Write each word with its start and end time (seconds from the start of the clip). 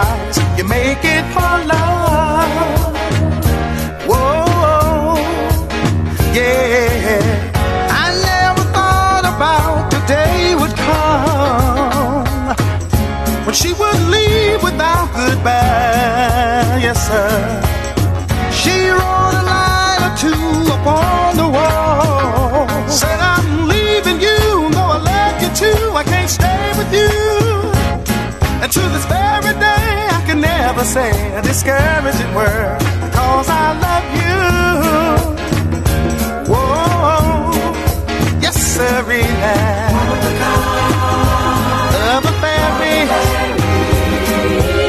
Sacrifice, 0.00 0.58
you 0.58 0.64
make 0.64 1.04
it 1.04 1.24
for 1.32 1.49
never 30.80 30.92
say 30.92 31.36
a 31.36 31.42
discouraging 31.42 32.34
word 32.34 32.78
because 33.04 33.48
I 33.48 33.78
love 33.84 34.06
you. 34.16 34.30
Serena. 38.80 39.56
Love 42.00 42.24
a 42.24 42.34
fairy. 42.40 42.98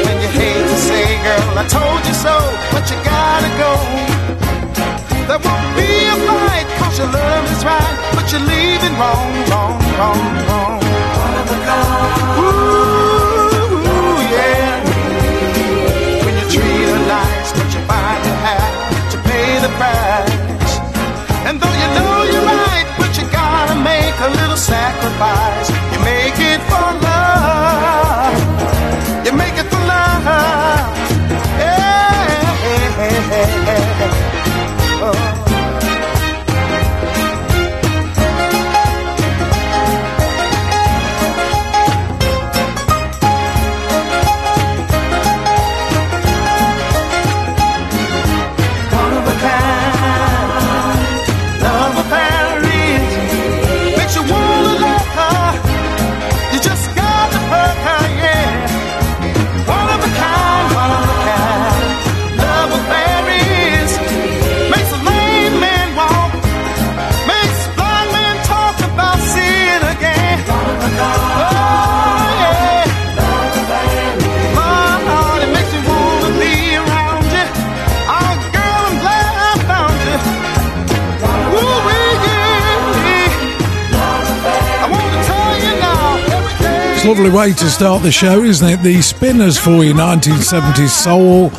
And 0.07 0.17
you 0.23 0.29
hate 0.39 0.63
to 0.63 0.77
say, 0.87 1.07
girl, 1.25 1.59
I 1.59 1.65
told 1.67 2.01
you 2.07 2.15
so, 2.25 2.35
but 2.71 2.83
you 2.89 2.97
gotta 3.03 3.51
go. 3.63 3.71
There 5.27 5.41
won't 5.43 5.69
be 5.75 5.89
a 6.07 6.17
fight, 6.27 6.67
cause 6.79 6.97
your 6.99 7.11
love 7.11 7.45
is 7.51 7.63
right, 7.65 7.97
but 8.15 8.31
you're 8.31 8.47
leaving 8.53 8.95
wrong, 9.01 9.31
wrong, 9.49 9.75
wrong, 9.99 10.23
wrong. 10.47 10.79
Ooh, 12.39 12.70
pay. 19.81 20.25
And 21.47 21.55
though 21.61 21.75
you 21.81 21.89
know 21.97 22.13
you're 22.31 22.47
right, 22.55 22.87
but 22.99 23.11
you 23.17 23.25
gotta 23.41 23.75
make 23.91 24.15
a 24.27 24.29
little 24.39 24.61
sacrifice. 24.73 25.69
You 25.91 25.99
make 26.11 26.37
it 26.51 26.61
for 26.69 26.87
love. 27.05 27.50
Lovely 87.05 87.31
way 87.31 87.51
to 87.51 87.67
start 87.67 88.03
the 88.03 88.11
show, 88.11 88.43
isn't 88.43 88.67
it? 88.67 88.83
The 88.83 89.01
Spinners 89.01 89.57
for 89.57 89.83
you, 89.83 89.93
1970s 89.93 90.89
soul, 90.89 91.49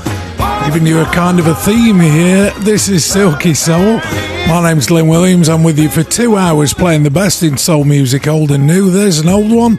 giving 0.64 0.86
you 0.86 1.00
a 1.00 1.04
kind 1.06 1.40
of 1.40 1.48
a 1.48 1.54
theme 1.54 1.98
here. 1.98 2.52
This 2.60 2.88
is 2.88 3.04
Silky 3.04 3.52
Soul. 3.52 3.98
My 4.46 4.62
name's 4.62 4.86
Glyn 4.86 5.08
Williams. 5.08 5.48
I'm 5.48 5.64
with 5.64 5.80
you 5.80 5.88
for 5.88 6.04
two 6.04 6.36
hours 6.36 6.72
playing 6.72 7.02
the 7.02 7.10
best 7.10 7.42
in 7.42 7.58
soul 7.58 7.82
music, 7.82 8.28
old 8.28 8.52
and 8.52 8.68
new. 8.68 8.90
There's 8.90 9.18
an 9.18 9.28
old 9.28 9.50
one, 9.50 9.78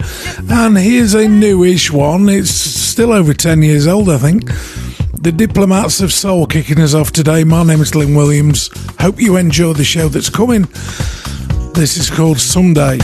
and 0.49 0.77
here's 0.77 1.13
a 1.13 1.29
newish 1.29 1.91
one. 1.91 2.27
It's 2.27 2.49
still 2.49 3.13
over 3.13 3.33
10 3.33 3.61
years 3.61 3.87
old, 3.87 4.09
I 4.09 4.17
think. 4.17 4.47
The 5.13 5.31
Diplomats 5.31 6.01
of 6.01 6.11
Soul 6.11 6.45
kicking 6.45 6.81
us 6.81 6.93
off 6.93 7.11
today. 7.11 7.45
My 7.45 7.63
name 7.63 7.79
is 7.79 7.91
Glyn 7.91 8.15
Williams. 8.15 8.69
Hope 8.99 9.21
you 9.21 9.37
enjoy 9.37 9.73
the 9.73 9.85
show 9.85 10.09
that's 10.09 10.29
coming. 10.29 10.63
This 11.73 11.95
is 11.95 12.09
called 12.09 12.39
Someday. 12.39 12.99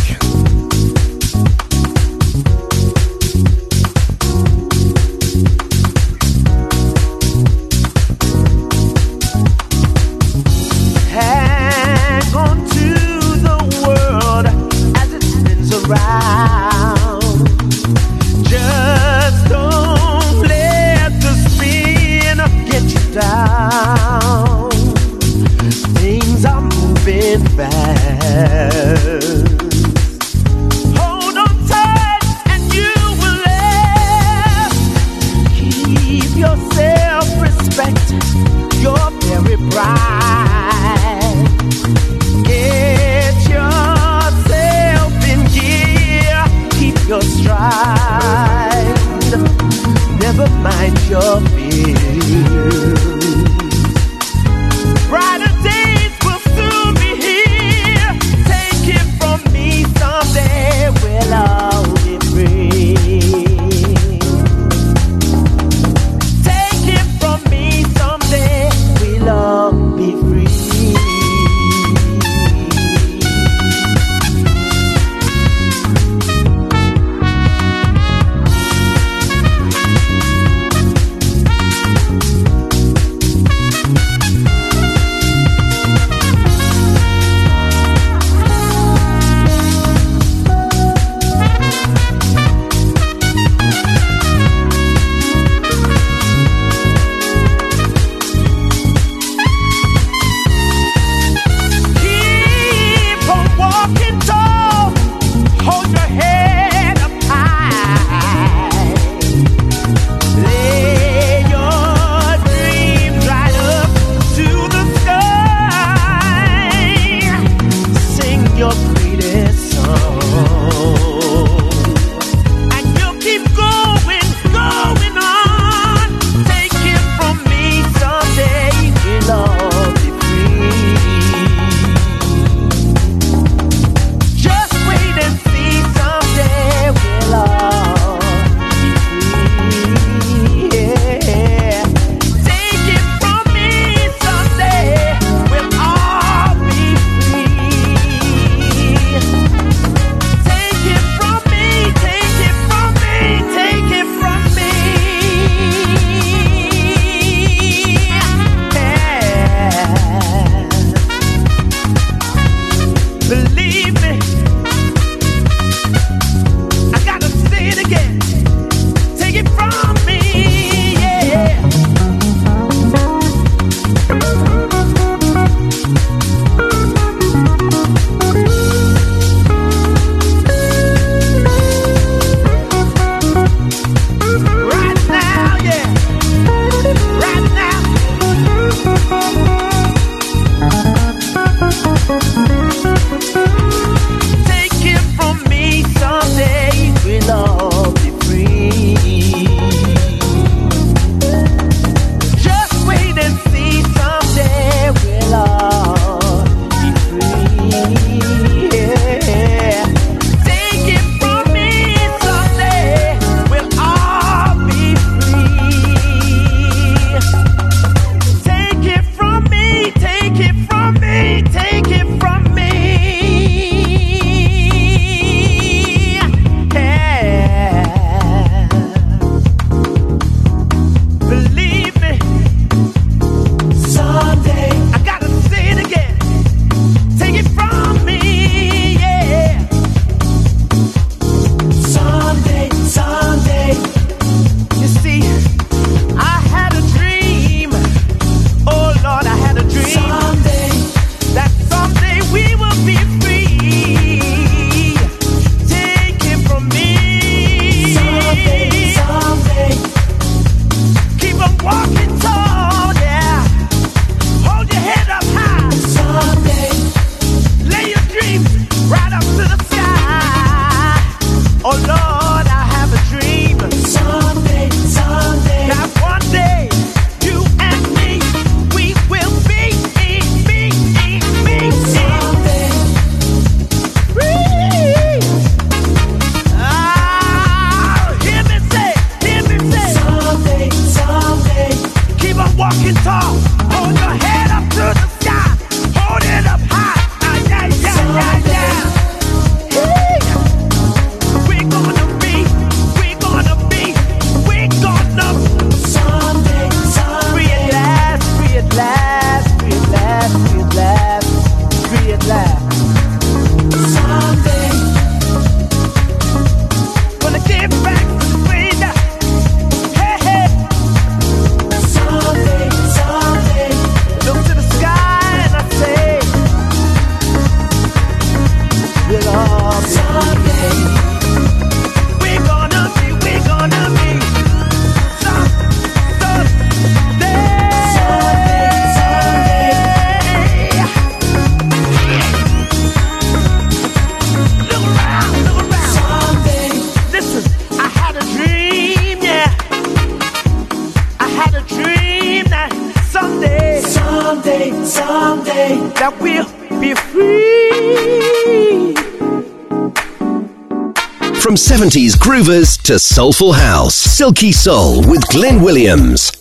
70s 362.49 362.81
to 362.81 362.97
soulful 362.97 363.53
house. 363.53 363.93
Silky 363.93 364.51
Soul 364.51 365.01
with 365.07 365.21
Glyn 365.29 365.61
Williams. 365.61 366.38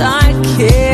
I 0.00 0.32
care. 0.56 0.87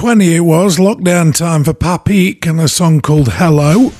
2020 0.00 0.34
it 0.34 0.40
was, 0.40 0.78
lockdown 0.78 1.36
time 1.36 1.62
for 1.62 1.74
Papik 1.74 2.48
and 2.48 2.58
a 2.58 2.68
song 2.68 3.02
called 3.02 3.28
Hello. 3.30 3.92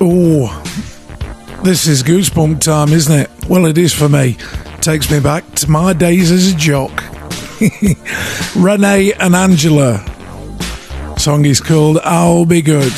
Oh, 0.00 1.60
this 1.62 1.86
is 1.86 2.02
goosebump 2.02 2.62
time, 2.62 2.88
isn't 2.88 3.14
it? 3.14 3.30
Well, 3.50 3.66
it 3.66 3.76
is 3.76 3.92
for 3.92 4.08
me. 4.08 4.38
Takes 4.80 5.10
me 5.10 5.20
back 5.20 5.44
to 5.56 5.70
my 5.70 5.92
days 5.92 6.30
as 6.30 6.54
a 6.54 6.56
jock. 6.56 6.90
René 8.56 9.14
and 9.20 9.36
Angela. 9.36 9.98
Song 11.18 11.44
is 11.44 11.60
called 11.60 11.98
I'll 11.98 12.46
Be 12.46 12.62
Good. 12.62 12.94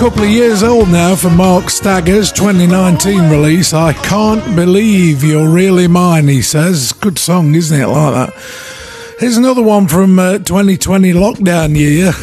couple 0.00 0.22
of 0.22 0.30
years 0.30 0.62
old 0.62 0.88
now 0.88 1.14
for 1.14 1.28
Mark 1.28 1.68
Stagger's 1.68 2.32
2019 2.32 3.28
release. 3.28 3.74
I 3.74 3.92
can't 3.92 4.56
believe 4.56 5.22
you're 5.22 5.46
really 5.46 5.88
mine, 5.88 6.26
he 6.26 6.40
says. 6.40 6.94
Good 6.94 7.18
song, 7.18 7.54
isn't 7.54 7.78
it? 7.78 7.86
Like 7.86 8.14
that. 8.14 8.32
Here's 9.18 9.36
another 9.36 9.62
one 9.62 9.88
from 9.88 10.18
uh, 10.18 10.38
2020 10.38 11.12
lockdown 11.12 11.76
year 11.76 12.12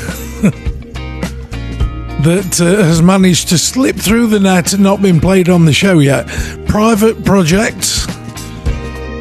that 2.23 2.59
uh, 2.59 2.83
has 2.83 3.03
managed 3.03 3.49
to 3.49 3.59
slip 3.59 3.95
through 3.95 4.25
the 4.25 4.39
net 4.39 4.73
and 4.73 4.81
not 4.81 4.99
been 4.99 5.19
played 5.19 5.47
on 5.47 5.65
the 5.65 5.73
show 5.73 5.99
yet. 5.99 6.25
Private 6.65 7.23
Project 7.23 7.85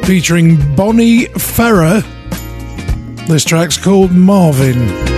featuring 0.03 0.75
Bonnie 0.75 1.25
Ferrer. 1.25 2.01
This 3.27 3.45
track's 3.45 3.77
called 3.77 4.13
Marvin. 4.13 5.16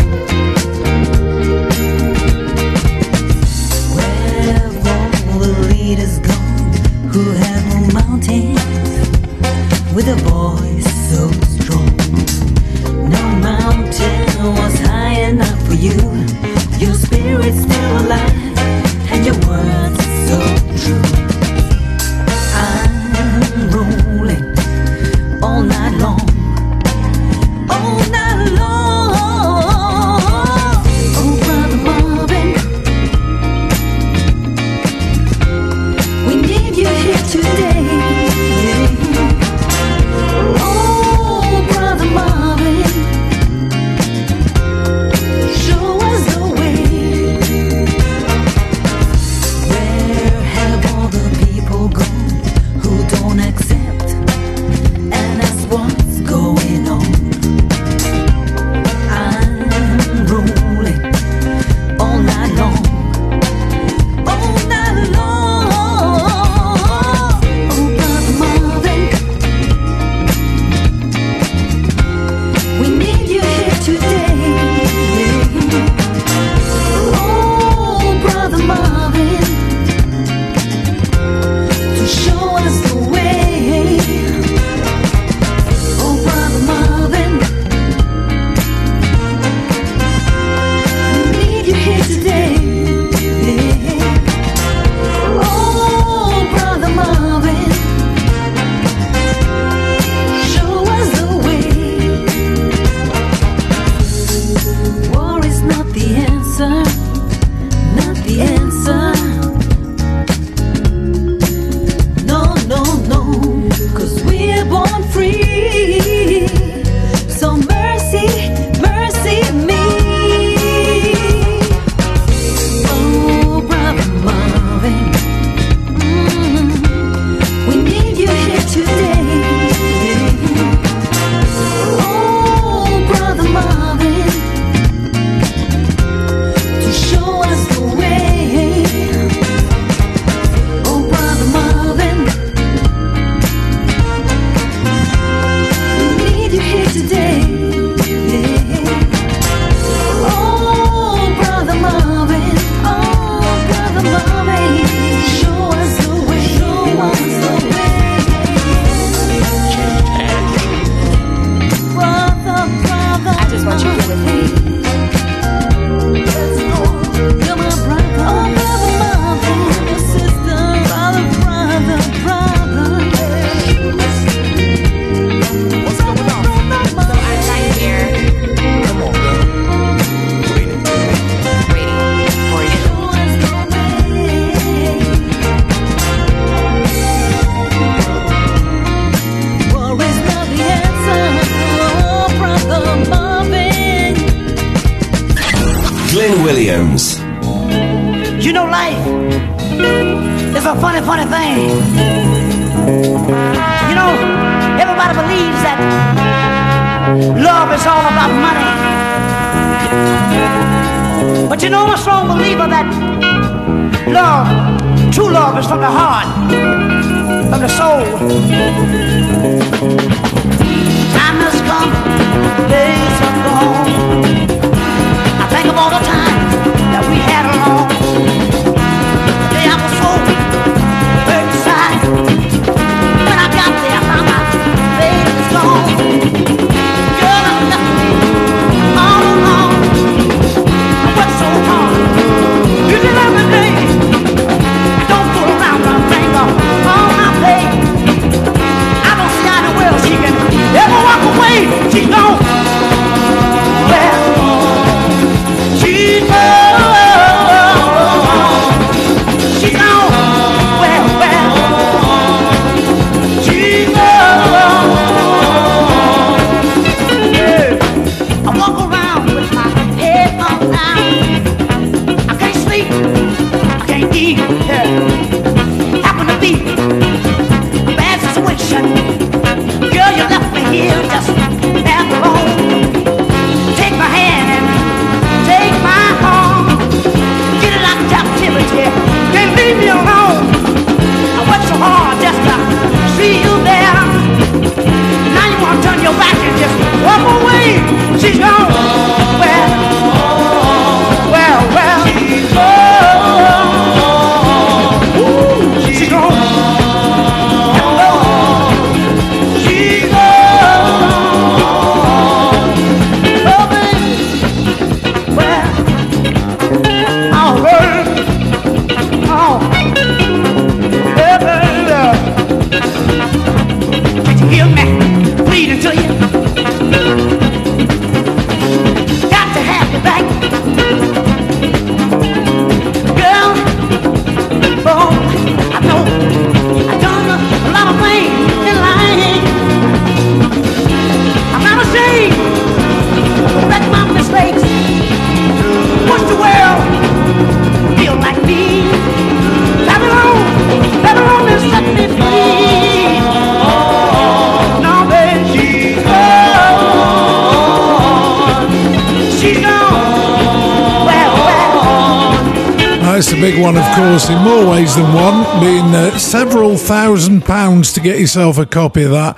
big 363.51 363.61
one, 363.61 363.77
of 363.77 363.95
course, 363.95 364.29
in 364.29 364.37
more 364.43 364.69
ways 364.69 364.95
than 364.95 365.11
one, 365.13 365.59
being 365.59 365.85
uh, 365.95 366.15
several 366.19 366.77
thousand 366.77 367.43
pounds 367.43 367.93
to 367.93 367.99
get 367.99 368.19
yourself 368.19 368.59
a 368.59 368.65
copy 368.65 369.03
of 369.03 369.11
that. 369.11 369.37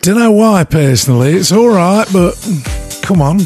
Don't 0.00 0.18
know 0.18 0.32
why, 0.32 0.64
personally. 0.64 1.32
It's 1.32 1.50
all 1.50 1.68
right, 1.68 2.06
but 2.12 2.32
come 3.00 3.22
on. 3.22 3.40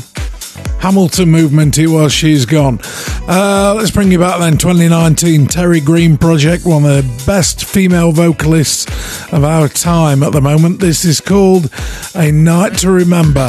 Hamilton 0.80 1.28
movement, 1.30 1.78
it 1.78 1.86
was, 1.86 2.12
she's 2.12 2.46
gone. 2.46 2.80
Uh, 3.28 3.74
let's 3.76 3.92
bring 3.92 4.10
you 4.10 4.18
back 4.18 4.40
then, 4.40 4.58
2019, 4.58 5.46
Terry 5.46 5.80
Green 5.80 6.16
Project, 6.16 6.66
one 6.66 6.84
of 6.84 6.90
the 6.90 7.24
best 7.24 7.64
female 7.64 8.10
vocalists 8.10 8.86
of 9.32 9.44
our 9.44 9.68
time 9.68 10.24
at 10.24 10.32
the 10.32 10.40
moment. 10.40 10.80
This 10.80 11.04
is 11.04 11.20
called 11.20 11.70
A 12.16 12.32
Night 12.32 12.78
to 12.78 12.90
Remember. 12.90 13.48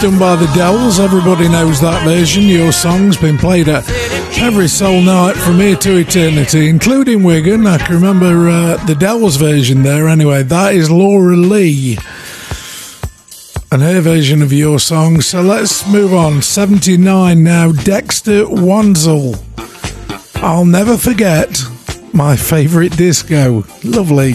done 0.00 0.18
by 0.18 0.34
the 0.34 0.46
Dells. 0.54 0.98
Everybody 0.98 1.46
knows 1.48 1.80
that 1.82 2.02
version. 2.04 2.44
Your 2.44 2.72
song's 2.72 3.18
been 3.18 3.36
played 3.36 3.68
at 3.68 3.86
every 4.38 4.66
soul 4.66 5.02
night 5.02 5.36
from 5.36 5.56
here 5.56 5.76
to 5.76 5.96
eternity, 5.96 6.68
including 6.68 7.22
Wigan. 7.22 7.66
I 7.66 7.76
can 7.76 7.96
remember 7.96 8.48
uh, 8.48 8.84
the 8.86 8.94
Dells 8.94 9.36
version 9.36 9.82
there. 9.82 10.08
Anyway, 10.08 10.42
that 10.44 10.74
is 10.74 10.90
Laura 10.90 11.36
Lee 11.36 11.98
and 13.70 13.82
her 13.82 14.00
version 14.00 14.40
of 14.40 14.52
your 14.52 14.78
song. 14.78 15.20
So 15.20 15.42
let's 15.42 15.86
move 15.86 16.14
on. 16.14 16.40
79 16.40 17.42
now, 17.42 17.72
Dexter 17.72 18.44
Wansel. 18.44 19.38
I'll 20.42 20.64
never 20.64 20.96
forget 20.96 21.62
my 22.14 22.36
favourite 22.36 22.96
disco. 22.96 23.64
Lovely. 23.84 24.34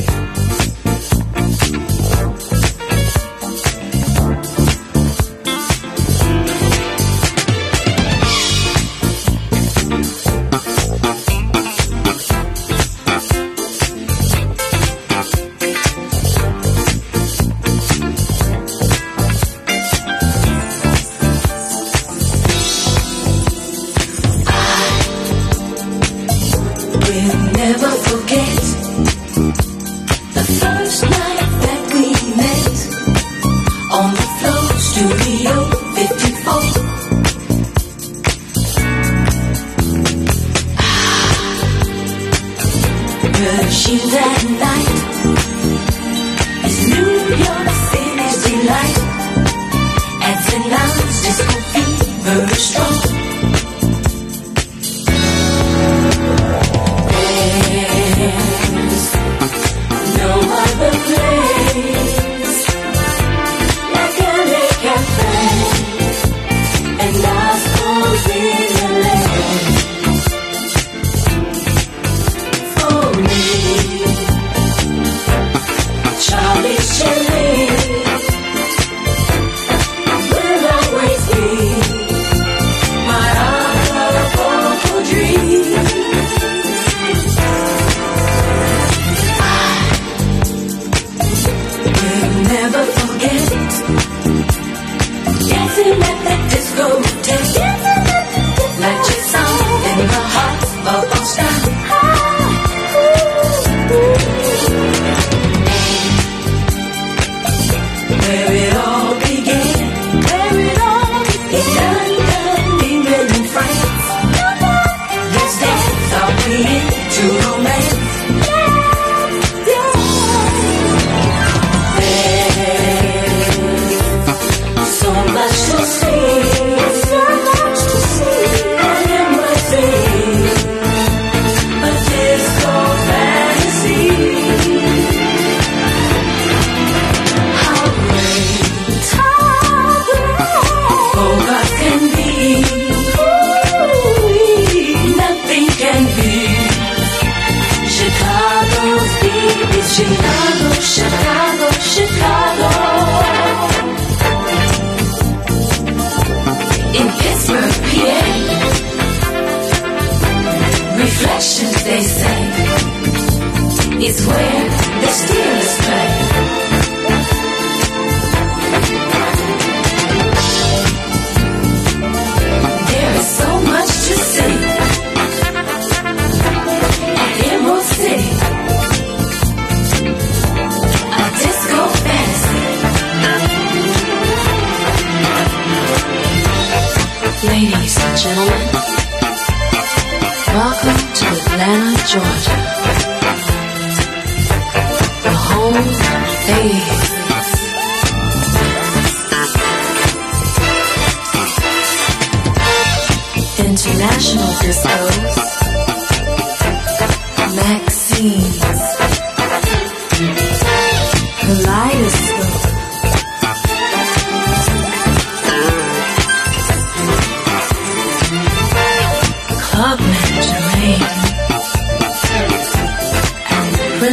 Chain. 224.05 224.11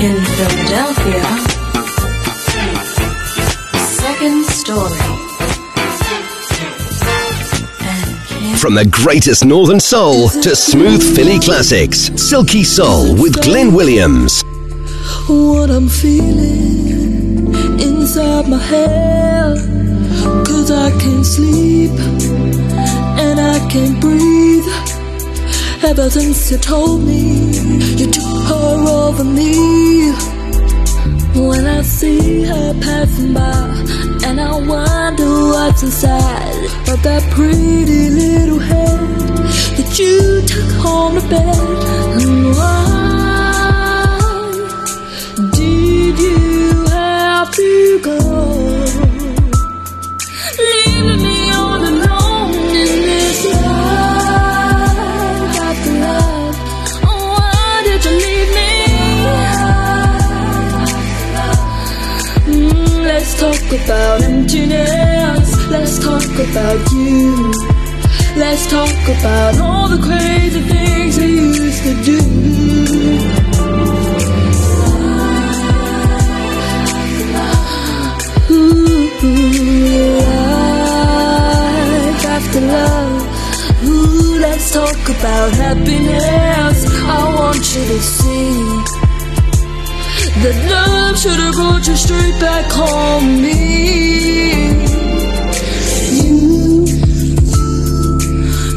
In 0.00 0.24
Philadelphia, 0.36 1.24
second 3.80 4.44
story. 4.46 4.90
From 8.58 8.76
the 8.76 8.88
greatest 8.92 9.44
northern 9.44 9.80
soul 9.80 10.28
to 10.28 10.54
smooth 10.54 11.02
Philly 11.16 11.40
classics, 11.40 12.12
Silky 12.14 12.62
Soul 12.62 13.16
with 13.16 13.42
Glyn 13.42 13.74
Williams. 13.74 14.44
what 15.26 15.68
I'm 15.68 15.88
feeling 15.88 16.93
inside 18.16 18.48
my 18.48 18.58
head. 18.58 19.56
Cause 20.46 20.70
I 20.70 20.90
can't 21.00 21.26
sleep 21.26 21.90
and 23.24 23.40
I 23.40 23.58
can't 23.68 24.00
breathe. 24.00 24.68
Ever 25.82 26.08
since 26.10 26.50
you 26.50 26.58
told 26.58 27.02
me 27.02 27.50
you 27.98 28.06
took 28.06 28.42
her 28.50 28.76
over 29.02 29.24
me. 29.24 30.12
When 31.34 31.66
I 31.66 31.82
see 31.82 32.44
her 32.44 32.72
passing 32.80 33.34
by, 33.34 33.66
and 34.26 34.40
I 34.40 34.54
wonder 34.60 35.30
what's 35.52 35.82
inside 35.82 36.64
of 36.92 37.02
that 37.02 37.22
pretty 37.32 38.10
little 38.10 38.60
head 38.60 39.00
that 39.76 39.98
you 39.98 40.40
took 40.46 40.70
home 40.84 41.14
to 41.20 41.28
bed. 41.28 42.22
And 42.22 42.54
why 42.54 42.93
go? 48.02 48.18
Leaving 50.58 51.22
me 51.26 51.38
all 51.52 51.82
alone 51.92 52.54
in 52.82 53.00
this 53.08 53.40
after 55.68 55.94
life. 56.04 56.58
Why 57.02 57.82
did 57.86 58.04
you 58.06 58.14
leave 58.24 58.50
me? 58.58 58.72
Mm, 62.52 62.96
let's 63.10 63.32
talk 63.40 63.66
about 63.80 64.22
emptiness. 64.22 65.48
Let's 65.70 65.98
talk 65.98 66.34
about 66.48 66.80
you. 66.92 67.52
Let's 68.36 68.64
talk 68.70 69.02
about 69.18 69.54
all 69.60 69.88
the 69.88 70.00
crazy 70.08 70.60
things 70.60 71.18
we 71.18 71.26
used 71.26 71.82
to 71.84 71.94
do. 72.04 73.33
After 82.54 82.66
love. 82.66 83.84
Ooh, 83.84 84.38
let's 84.40 84.72
talk 84.72 84.96
about 85.08 85.52
happiness. 85.52 86.84
I 87.04 87.34
want 87.34 87.56
you 87.74 87.84
to 87.84 88.00
see 88.00 88.52
that 90.42 90.56
love 90.70 91.18
should 91.18 91.40
have 91.40 91.54
brought 91.54 91.86
you 91.86 91.96
straight 91.96 92.40
back 92.40 92.70
home. 92.70 93.42
Me, 93.42 94.68
you 96.20 96.86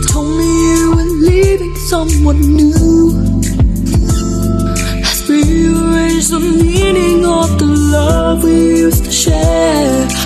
told 0.08 0.38
me 0.38 0.50
you 0.72 0.92
were 0.96 1.12
leaving 1.30 1.76
someone 1.76 2.42
new. 2.42 2.96
Rearranged 5.30 6.32
the 6.32 6.40
meaning 6.40 7.26
of 7.26 7.60
the 7.60 7.66
love 7.66 8.44
we 8.44 8.80
used 8.80 9.06
to 9.06 9.12
share. 9.12 10.17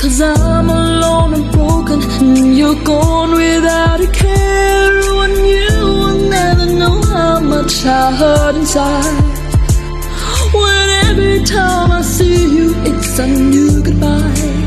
Cause 0.00 0.22
I'm 0.22 0.70
alone 0.70 1.34
and 1.34 1.52
broken, 1.52 2.00
and 2.02 2.56
you're 2.56 2.82
gone 2.84 3.32
without 3.32 4.00
a 4.00 4.06
care. 4.06 5.00
And 5.24 5.36
you 5.54 5.78
will 6.00 6.30
never 6.30 6.64
know 6.64 7.02
how 7.02 7.38
much 7.40 7.84
I 7.84 8.10
hurt 8.10 8.54
inside. 8.56 9.22
When 10.54 10.88
every 11.04 11.44
time 11.44 11.90
I 11.92 12.00
see 12.00 12.56
you, 12.56 12.74
it's 12.78 13.18
a 13.18 13.26
new 13.26 13.82
goodbye. 13.82 14.59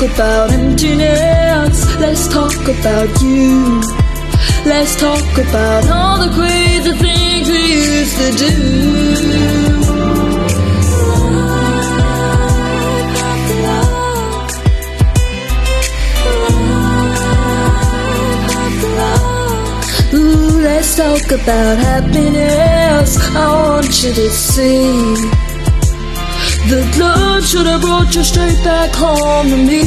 Talk 0.00 0.12
about 0.14 0.50
emptiness. 0.50 1.96
Let's 1.98 2.28
talk 2.28 2.54
about 2.54 3.22
you. 3.22 3.80
Let's 4.64 4.96
talk 4.96 5.38
about 5.38 5.90
all 5.90 6.18
the 6.18 6.32
crazy 6.34 6.92
things 6.92 7.48
we 7.48 7.74
used 7.74 8.16
to 8.16 8.30
do. 8.38 8.52
Ooh, 20.16 20.60
let's 20.62 20.96
talk 20.96 21.30
about 21.30 21.78
happiness. 21.78 23.18
I 23.34 23.52
want 23.52 24.02
you 24.02 24.12
to 24.14 24.30
see. 24.30 25.49
The 26.70 26.82
love 27.00 27.44
should 27.44 27.66
have 27.66 27.80
brought 27.80 28.14
you 28.14 28.22
straight 28.22 28.62
back 28.62 28.94
home 28.94 29.48
to 29.48 29.56
me. 29.56 29.82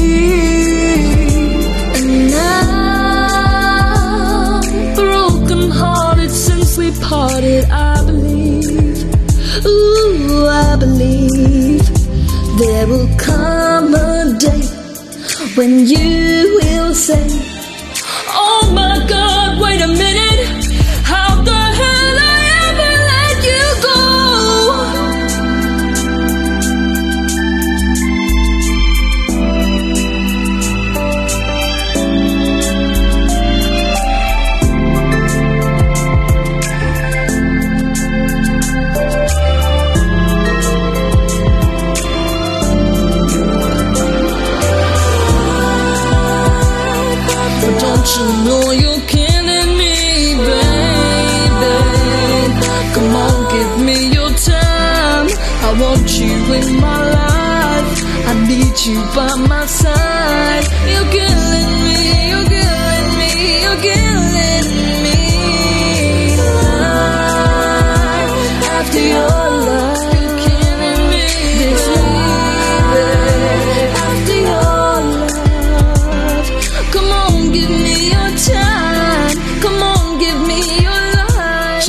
And 1.95 2.29
now, 2.29 3.79
broken 4.93 5.71
hearted 5.71 6.29
since 6.29 6.77
we 6.77 6.91
parted, 6.99 7.63
I 7.71 8.03
believe. 8.05 9.05
Ooh, 9.65 10.45
I 10.45 10.75
believe 10.77 11.87
there 12.59 12.85
will 12.87 13.07
come 13.17 13.95
a 13.95 14.35
day 14.37 14.67
when 15.55 15.87
you 15.87 16.59
will 16.61 16.93
say, 16.93 17.42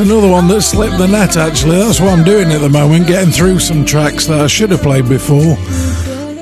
another 0.05 0.29
one 0.29 0.49
that 0.49 0.61
slipped 0.61 0.99
the 0.99 1.07
net, 1.07 1.37
actually. 1.37 1.77
That's 1.77 1.99
what 1.99 2.11
I'm 2.11 2.25
doing 2.25 2.53
at 2.53 2.61
the 2.61 2.69
moment, 2.69 3.07
getting 3.07 3.33
through 3.33 3.59
some 3.59 3.87
tracks 3.87 4.27
that 4.27 4.41
I 4.41 4.47
should 4.47 4.71
have 4.71 4.83
played 4.83 5.09
before 5.09 5.57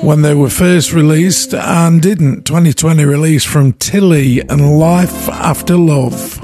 when 0.02 0.22
they 0.22 0.34
were 0.34 0.50
first 0.50 0.92
released 0.92 1.54
and 1.54 2.02
didn't. 2.02 2.44
2020 2.44 3.04
release 3.04 3.44
from 3.44 3.72
Tilly 3.74 4.40
and 4.40 4.78
Life 4.78 5.28
After 5.28 5.76
Love. 5.76 6.40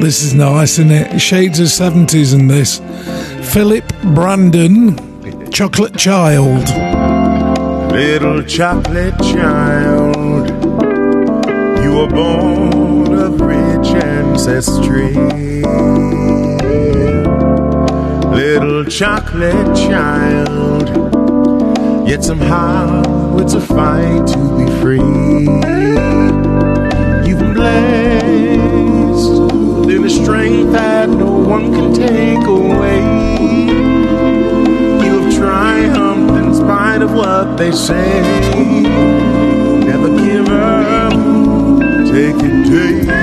This 0.00 0.22
is 0.22 0.32
nice, 0.32 0.78
isn't 0.78 0.92
it? 0.92 1.18
Shades 1.20 1.58
of 1.58 1.66
70s 1.66 2.34
in 2.34 2.46
this. 2.46 2.78
Philip 3.52 3.84
Brandon, 4.14 5.50
Chocolate 5.50 5.96
Child. 5.96 6.68
Little 7.92 8.42
chocolate 8.44 9.18
child, 9.18 10.48
you 11.82 11.92
were 11.94 12.08
born 12.08 12.71
ancestry. 14.44 15.14
Little 18.34 18.84
chocolate 18.86 19.76
child, 19.76 20.88
yet 22.08 22.24
somehow 22.24 23.36
it's 23.38 23.54
a 23.54 23.60
fight 23.60 24.26
to 24.26 24.38
be 24.58 24.66
free. 24.80 24.98
You've 27.24 27.38
been 27.38 27.54
blessed 27.54 29.52
with 29.86 30.06
a 30.06 30.10
strength 30.10 30.72
that 30.72 31.08
no 31.08 31.30
one 31.30 31.72
can 31.72 31.94
take 31.94 32.44
away. 32.44 33.00
You 35.04 35.20
have 35.20 35.34
triumphed 35.36 36.34
in 36.34 36.52
spite 36.52 37.02
of 37.02 37.12
what 37.12 37.56
they 37.58 37.70
say. 37.70 38.82
Never 39.84 40.08
give 40.08 40.48
up. 40.48 41.12
Take 42.10 42.42
it 42.42 43.06
day 43.06 43.21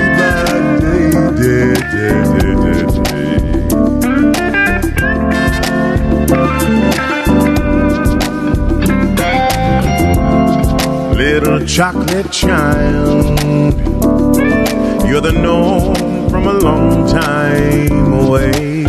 chocolate 11.70 12.32
child, 12.32 13.38
you're 15.06 15.20
the 15.20 15.32
norm 15.32 15.94
from 16.28 16.48
a 16.48 16.52
long 16.54 17.06
time 17.06 18.12
away. 18.12 18.82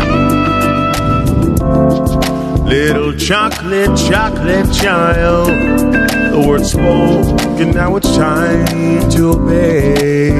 Little 2.65 3.13
chocolate, 3.13 3.95
chocolate 3.95 4.73
child. 4.73 5.49
The 5.49 6.43
word 6.47 6.65
spoken, 6.65 7.69
now 7.69 7.95
it's 7.97 8.15
time 8.15 9.09
to 9.11 9.29
obey. 9.29 10.32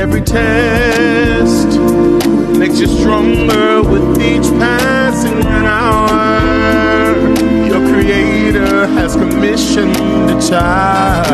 Every 0.00 0.22
test 0.22 1.66
makes 2.56 2.78
you 2.78 2.86
stronger 2.86 3.82
with 3.82 4.22
each 4.22 4.48
passing 4.60 5.42
hour. 5.42 6.87
Creator 7.98 8.86
has 8.86 9.16
commissioned 9.16 9.96
a 10.30 10.40
child. 10.40 11.26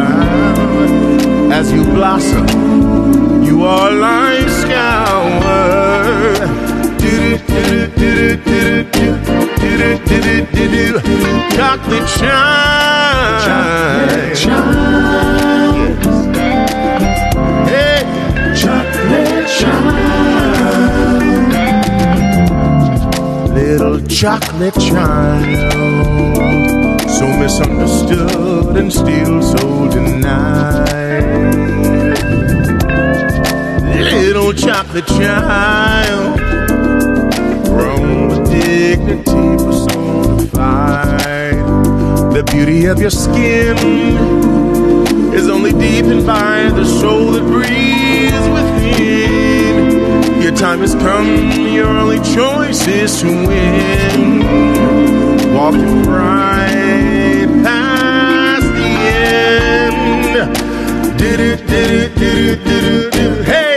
As 1.53 1.71
you 1.71 1.85
blossom, 1.85 2.47
you 3.45 3.65
are 3.65 3.91
life's 3.93 4.65
flower. 4.65 6.35
Chocolate 11.55 12.09
shine. 12.09 13.45
Chocolate 13.45 14.37
shine. 14.39 15.97
Hey. 17.69 18.01
Chocolate 18.57 19.49
shine. 19.51 19.95
Little 23.55 24.01
chocolate 24.07 24.75
child 24.81 26.34
so 27.19 27.29
misunderstood 27.29 28.77
and 28.77 28.93
still 28.93 29.41
so 29.41 29.89
denied. 29.89 31.23
Little 34.13 34.53
chocolate 34.53 35.07
child, 35.07 36.41
grown 37.67 38.29
with 38.29 38.51
dignity 38.51 39.57
personified. 39.65 41.55
The 42.35 42.43
beauty 42.51 42.87
of 42.87 42.99
your 43.01 43.11
skin 43.11 43.77
is 45.33 45.49
only 45.49 45.73
deepened 45.73 46.27
by 46.27 46.71
the 46.71 46.85
soul 46.85 47.31
that 47.33 47.45
breathes 47.45 48.49
within. 48.57 50.43
Your 50.43 50.55
time 50.57 50.81
has 50.81 50.97
come, 50.97 51.53
your 51.73 51.87
only 51.87 52.19
choice 52.35 52.89
is 52.89 53.21
to 53.21 53.29
win 53.29 55.24
walked 55.55 55.77
right 56.09 57.47
past 57.63 58.67
the 58.75 58.91
end. 59.23 60.35
Did 61.17 61.39
it, 61.41 61.67
did 61.69 61.91
it, 61.91 62.15
did 62.17 62.45
it, 62.45 62.65
did 62.65 62.85
it, 62.85 63.13
did 63.13 63.33
it. 63.33 63.45
Hey, 63.47 63.77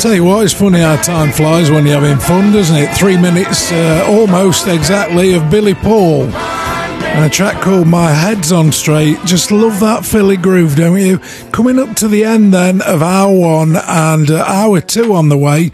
Tell 0.00 0.14
you 0.14 0.24
what, 0.24 0.44
it's 0.44 0.54
funny 0.54 0.80
how 0.80 0.96
time 0.96 1.30
flies 1.30 1.70
when 1.70 1.84
you're 1.84 2.00
having 2.00 2.18
fun, 2.18 2.54
doesn't 2.54 2.74
it? 2.74 2.96
Three 2.96 3.18
minutes 3.18 3.70
uh, 3.70 4.06
almost 4.08 4.66
exactly 4.66 5.34
of 5.34 5.50
Billy 5.50 5.74
Paul 5.74 6.22
and 6.22 7.26
a 7.26 7.28
track 7.28 7.60
called 7.60 7.86
My 7.86 8.10
Head's 8.10 8.50
On 8.50 8.72
Straight. 8.72 9.18
Just 9.26 9.50
love 9.50 9.78
that 9.80 10.06
Philly 10.06 10.38
groove, 10.38 10.74
don't 10.74 10.98
you? 10.98 11.18
Coming 11.52 11.78
up 11.78 11.96
to 11.96 12.08
the 12.08 12.24
end 12.24 12.54
then 12.54 12.80
of 12.80 13.02
hour 13.02 13.30
one 13.30 13.76
and 13.76 14.30
uh, 14.30 14.42
hour 14.44 14.80
two 14.80 15.12
on 15.12 15.28
the 15.28 15.36
way 15.36 15.64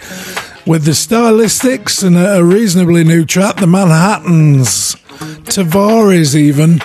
with 0.66 0.84
the 0.84 0.90
Stylistics 0.90 2.04
and 2.04 2.16
a 2.16 2.44
reasonably 2.44 3.04
new 3.04 3.24
track, 3.24 3.58
the 3.58 3.68
Manhattans, 3.68 4.96
Tavares 5.44 6.34
even, 6.34 6.80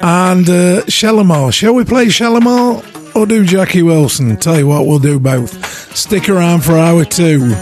and 0.00 0.48
uh, 0.48 0.82
Shalamar. 0.86 1.54
Shall 1.54 1.74
we 1.74 1.84
play 1.84 2.06
Shalamar 2.06 3.14
or 3.14 3.24
do 3.24 3.44
Jackie 3.44 3.84
Wilson? 3.84 4.36
Tell 4.36 4.58
you 4.58 4.66
what, 4.66 4.84
we'll 4.84 4.98
do 4.98 5.20
both. 5.20 5.65
Stick 5.96 6.28
around 6.28 6.62
for 6.62 6.76
hour 6.76 7.06
two. 7.06 7.54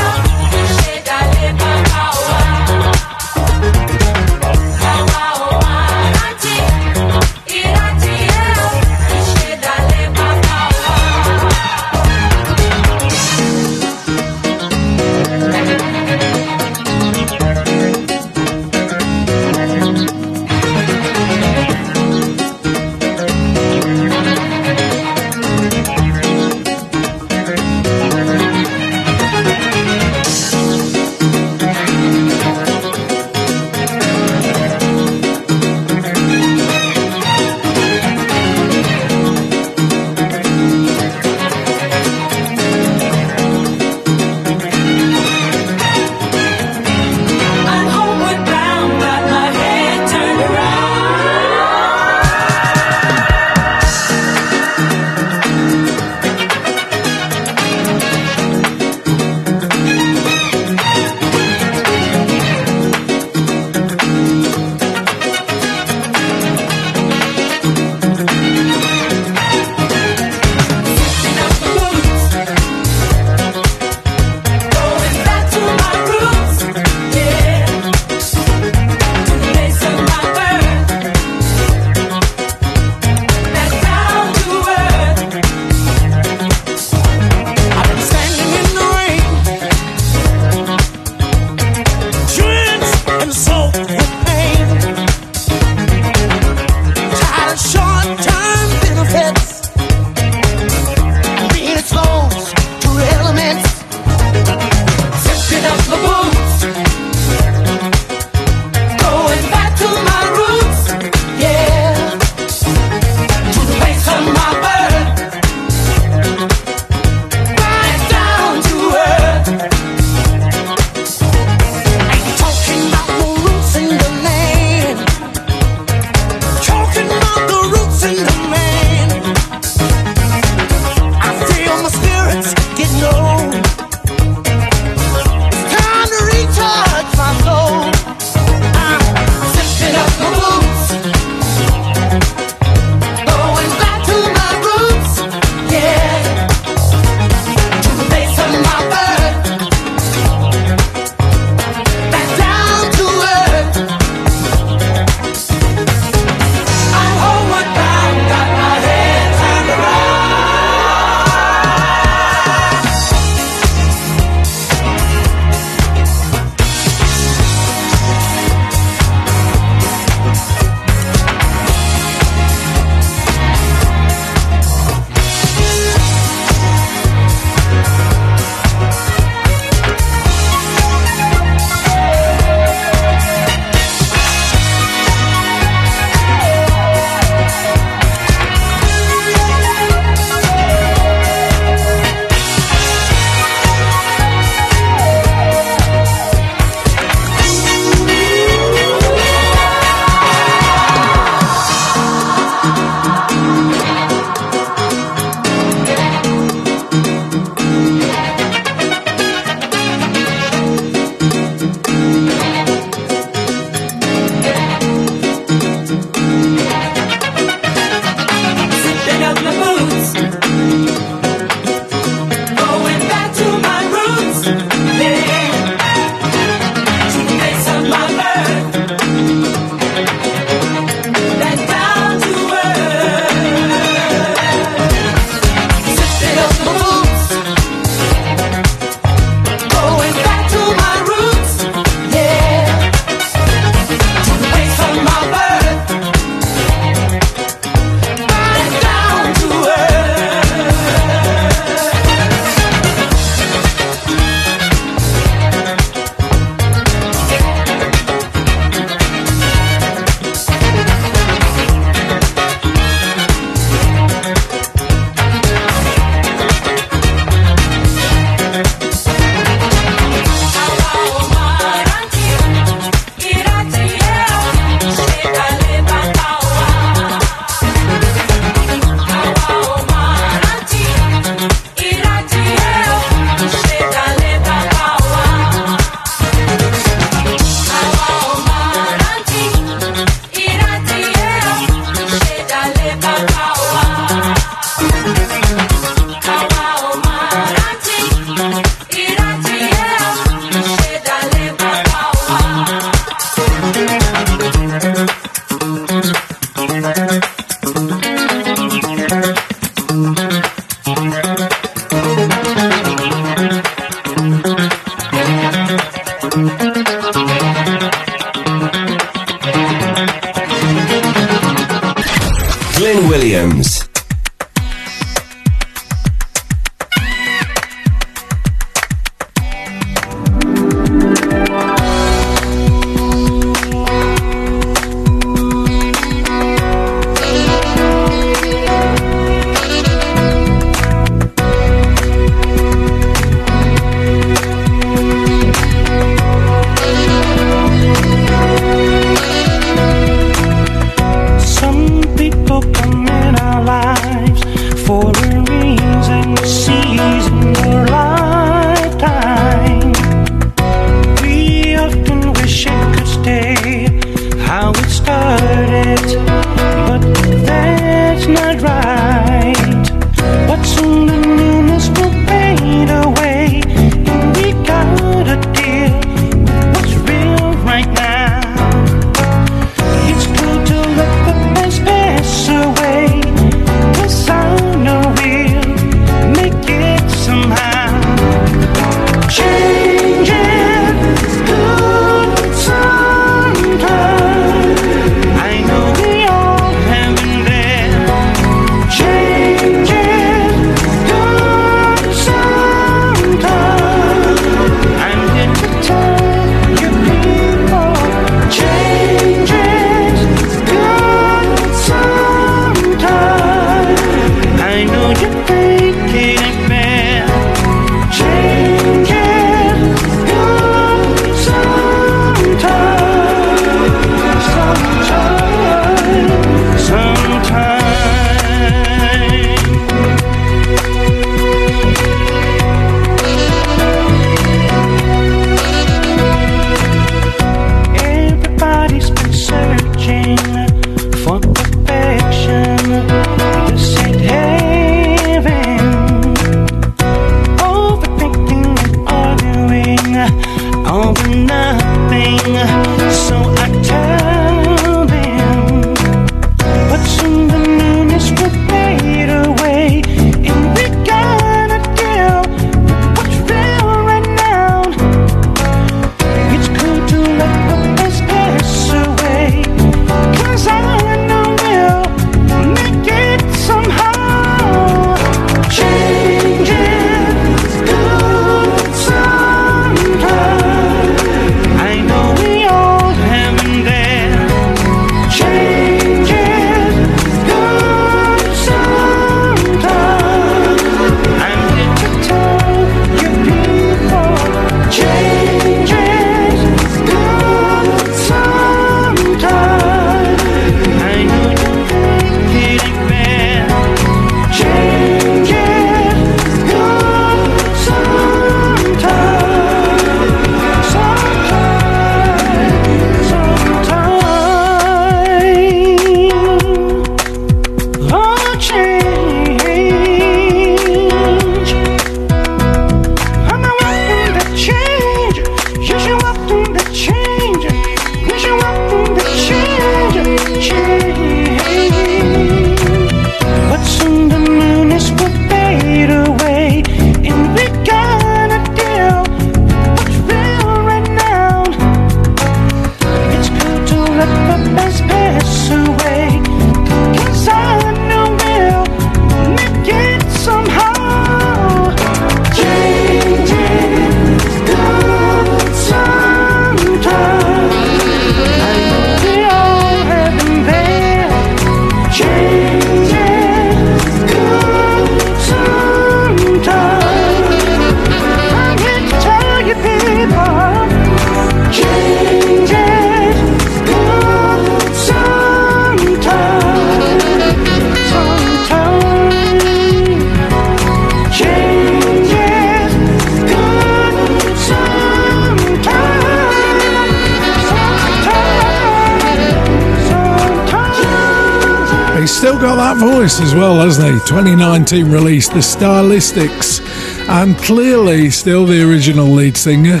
Got 592.62 592.76
that 592.76 592.96
voice 592.96 593.40
as 593.40 593.56
well, 593.56 593.74
hasn't 593.74 594.06
he? 594.06 594.20
2019 594.20 595.10
release, 595.10 595.48
The 595.48 595.56
Stylistics, 595.56 596.80
and 597.28 597.56
clearly 597.56 598.30
still 598.30 598.66
the 598.66 598.88
original 598.88 599.26
lead 599.26 599.56
singer. 599.56 600.00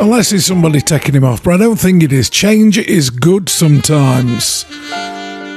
Unless 0.00 0.32
it's 0.32 0.46
somebody 0.46 0.80
taking 0.80 1.14
him 1.14 1.22
off, 1.24 1.42
but 1.44 1.52
I 1.52 1.56
don't 1.58 1.78
think 1.78 2.02
it 2.02 2.14
is. 2.14 2.30
Change 2.30 2.78
is 2.78 3.10
good 3.10 3.50
sometimes. 3.50 4.64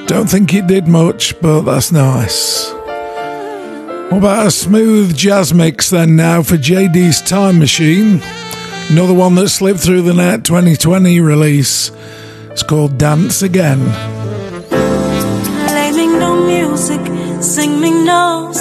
Don't 0.06 0.30
think 0.30 0.54
it 0.54 0.68
did 0.68 0.90
much, 0.90 1.40
but 1.40 1.62
that's 1.62 1.94
nice. 1.94 2.70
What 4.12 4.18
about 4.18 4.48
a 4.48 4.52
smooth 4.52 5.16
jazz 5.16 5.54
mix 5.54 5.90
then 5.90 6.18
now 6.18 6.44
for 6.44 6.58
JD's 6.58 7.22
Time 7.22 7.60
Machine? 7.60 8.20
Another 8.90 9.14
one 9.14 9.36
that 9.36 9.48
slipped 9.48 9.80
through 9.80 10.02
the 10.02 10.14
net 10.14 10.44
2020 10.44 11.22
release. 11.22 11.92
It's 12.52 12.62
called 12.62 12.98
Dance 12.98 13.42
Again. 13.42 14.13
Music, 17.44 17.64
sing 17.64 17.80
me 17.80 17.92
no 17.92 18.52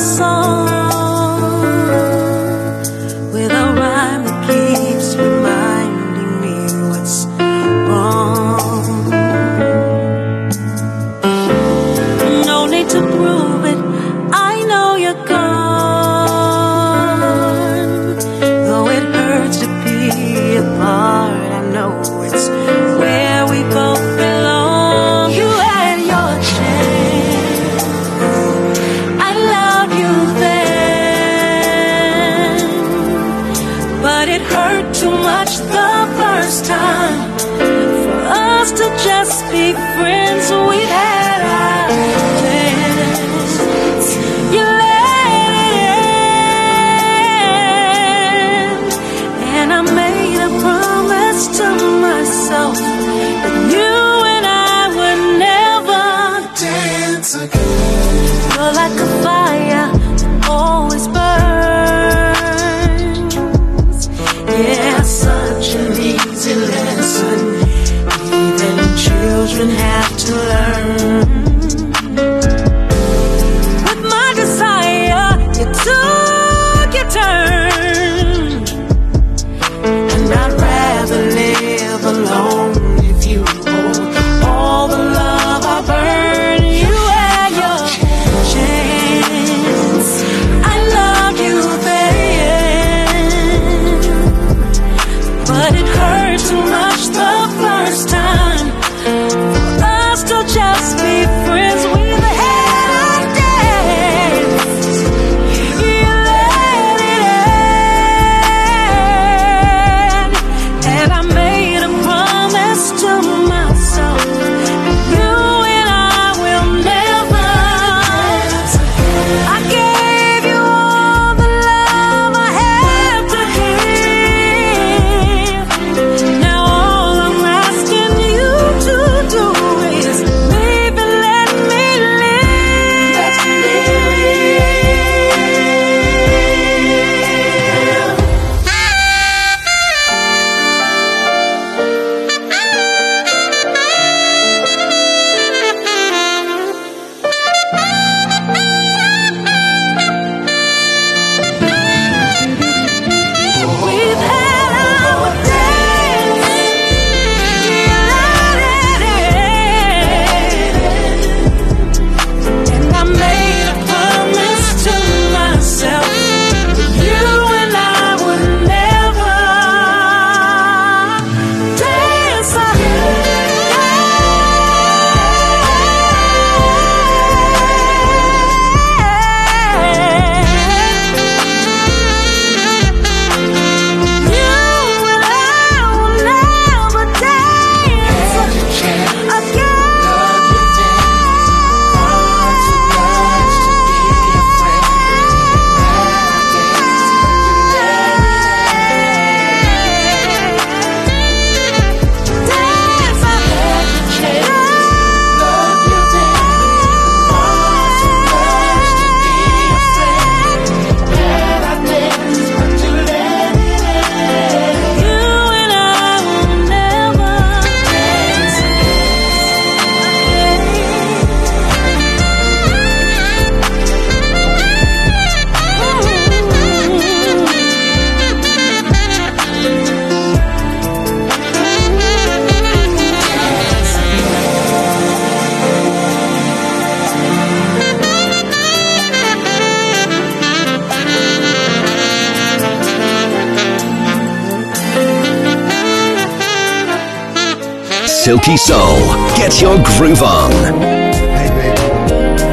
Silky 248.32 248.56
Soul. 248.56 248.96
Get 249.36 249.60
your 249.60 249.76
groove 249.84 250.22
on. 250.22 250.50
Hey, 250.50 251.50
baby. 251.50 251.82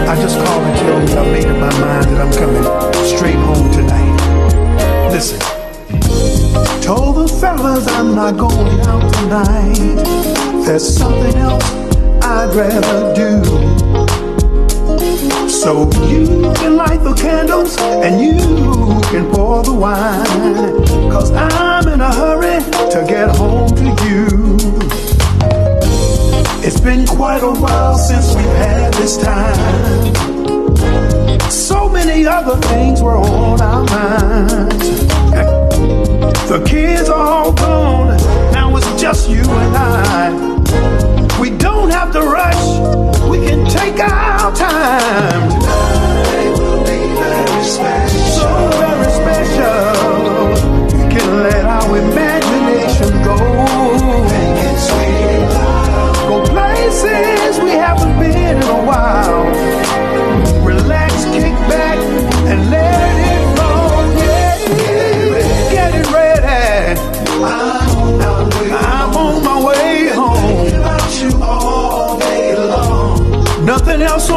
I 0.10 0.15
just 0.22 0.35
called 0.43 0.64
and 0.64 0.77
tell 0.77 0.99
you 0.99 1.18
I 1.18 1.31
made 1.31 1.45
up 1.45 1.57
my 1.57 1.80
mind 1.80 2.06
that 2.11 2.19
I'm 2.19 2.34
coming 2.34 2.64
straight 3.07 3.35
home 3.35 3.72
tonight. 3.72 5.10
Listen. 5.10 5.39
Told 6.81 7.15
the 7.15 7.34
fellas 7.39 7.88
I'm 7.88 8.14
not 8.14 8.35
going 8.35 8.81
out 8.81 9.14
tonight. 9.14 10.65
There's 10.65 10.97
something 10.97 11.35
else 11.35 11.64
I'd 12.26 12.53
rather 12.53 13.15
do. 13.15 13.41
So 15.47 15.89
you 16.10 16.51
can 16.56 16.76
light 16.76 17.01
the 17.06 17.14
candles 17.18 17.77
and 17.80 18.19
you 18.19 18.38
can 19.11 19.31
pour 19.31 19.64
the 19.64 19.73
wine. 19.73 20.26
Cause 21.10 21.31
I'm 21.31 21.88
in 21.88 22.01
a 22.01 22.14
hurry 22.14 22.60
to 22.91 23.06
get 23.07 23.34
home 23.34 23.69
to 23.77 24.06
you. 24.06 24.39
It's 26.61 26.80
been 26.81 27.06
quite 27.07 27.41
a 27.41 27.52
while 27.52 27.98
since 27.98 28.36
we've 28.36 28.45
had 28.45 28.94
this 28.95 29.18
time. 29.18 30.14
So 31.49 31.88
many 31.90 32.26
other 32.26 32.57
things 32.68 33.02
were 33.02 33.15
on 33.18 33.61
our 33.61 33.84
minds. 33.86 34.90
The 36.49 36.64
kids 36.68 37.10
are 37.10 37.27
all 37.27 37.53
gone, 37.53 38.18
now 38.52 38.76
it's 38.76 39.02
just 39.02 39.30
you 39.30 39.41
and 39.44 39.77
I. 39.77 40.31
We 41.40 41.49
don't 41.52 41.91
have 41.91 42.11
to 42.14 42.22
rush, 42.22 42.80
we 43.30 43.38
can 43.48 43.65
take 43.69 43.99
our 43.99 44.53
time. 44.53 45.49
Tonight 45.49 46.57
will 46.60 46.84
be 46.84 46.99
very 47.19 47.64
special. 47.64 48.19
So 48.38 48.48
very 48.84 49.11
special. 49.19 50.98
We 50.98 51.06
can 51.15 51.44
let 51.44 51.65
our 51.65 51.98
imagination 51.98 52.28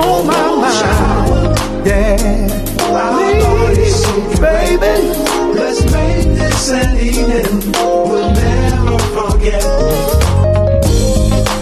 on 0.03 0.27
my 0.27 0.47
mind. 0.63 1.87
Yeah. 1.87 2.17
Please, 3.75 4.39
baby. 4.39 4.95
Let's 5.59 5.83
make 5.93 6.27
this 6.39 6.71
an 6.71 6.97
evening 6.97 7.73
we'll 7.73 8.33
never 8.33 8.99
forget. 9.17 9.63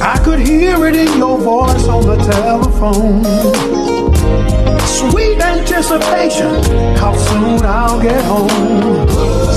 I 0.03 0.21
could 0.25 0.41
hear 0.41 0.87
it 0.87 0.97
in 0.97 1.19
your 1.19 1.39
voice 1.39 1.87
on 1.89 2.03
the 2.07 2.17
telephone. 2.17 3.25
Sweet 4.87 5.41
anticipation, 5.41 6.63
how 6.97 7.15
soon 7.17 7.63
I'll 7.65 8.01
get 8.03 8.25
home. 8.25 9.09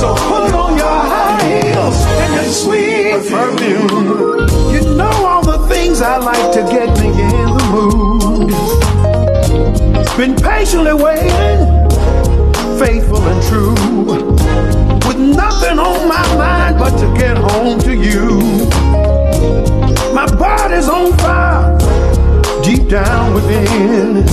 So 0.01 0.15
put 0.15 0.53
on 0.53 0.77
your 0.77 0.99
high 1.13 1.41
heels 1.43 1.97
and 2.21 2.33
your 2.35 2.51
sweet 2.61 3.31
perfume. 3.31 4.73
You 4.73 4.95
know 4.95 5.11
all 5.25 5.43
the 5.43 5.67
things 5.67 6.01
I 6.01 6.17
like 6.17 6.51
to 6.53 6.61
get 6.71 6.89
me 6.99 7.09
in 7.09 7.57
the 7.57 7.67
mood. 7.71 8.12
Been 10.15 10.35
patiently 10.35 10.93
waiting, 10.93 11.57
faithful 12.77 13.17
and 13.17 13.41
true. 13.49 13.73
With 15.07 15.17
nothing 15.17 15.79
on 15.79 16.07
my 16.07 16.35
mind 16.37 16.77
but 16.77 16.95
to 16.99 17.11
get 17.17 17.35
home 17.35 17.79
to 17.79 17.95
you. 17.95 18.39
My 20.13 20.27
body's 20.37 20.87
on 20.87 21.17
fire, 21.17 21.75
deep 22.61 22.87
down 22.89 23.33
within. 23.33 24.27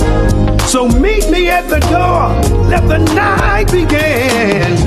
So 0.67 0.87
meet 0.87 1.27
me 1.31 1.49
at 1.49 1.67
the 1.67 1.79
door, 1.89 2.29
let 2.69 2.87
the 2.87 2.99
night 3.15 3.71
begin. 3.71 4.77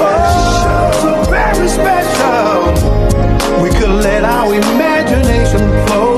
Oh, 0.00 0.18
so 1.02 1.30
very 1.30 1.68
special. 1.68 2.72
We 3.62 3.68
could 3.68 4.02
let 4.02 4.24
our 4.24 4.54
imagination 4.54 5.86
flow. 5.86 6.11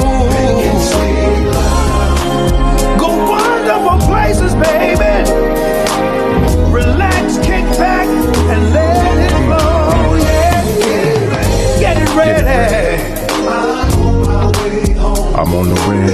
I'm 15.36 15.52
on 15.52 15.68
the 15.68 15.74
way. 15.88 16.06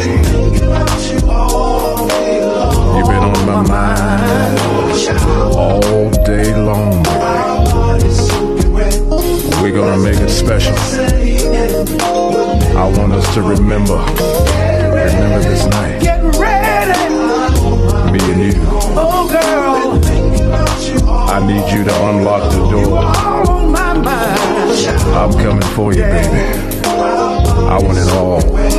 You've 2.96 3.06
been 3.06 3.22
on 3.22 3.46
my 3.46 3.60
mind 3.68 4.58
all 5.54 6.10
day 6.24 6.54
long. 6.56 7.02
We're 9.62 9.72
gonna 9.72 9.98
make 10.02 10.16
it 10.16 10.30
special. 10.30 10.74
I 12.78 12.84
want 12.96 13.12
us 13.12 13.34
to 13.34 13.42
remember, 13.42 13.98
remember 13.98 15.40
this 15.42 15.66
night, 15.66 16.00
me 18.10 18.20
and 18.32 18.42
you. 18.42 18.54
Oh, 18.96 19.28
girl. 19.30 20.00
I 21.28 21.46
need 21.46 21.70
you 21.72 21.84
to 21.84 21.94
unlock 22.08 22.50
the 22.52 22.58
door. 22.70 22.98
All 22.98 23.50
on 23.50 23.70
my 23.70 23.92
mind. 23.92 24.40
I'm 25.14 25.32
coming 25.34 25.68
for 25.74 25.92
you, 25.92 26.04
baby. 26.04 26.80
I 27.70 27.78
want 27.82 27.98
it 27.98 28.08
all. 28.14 28.69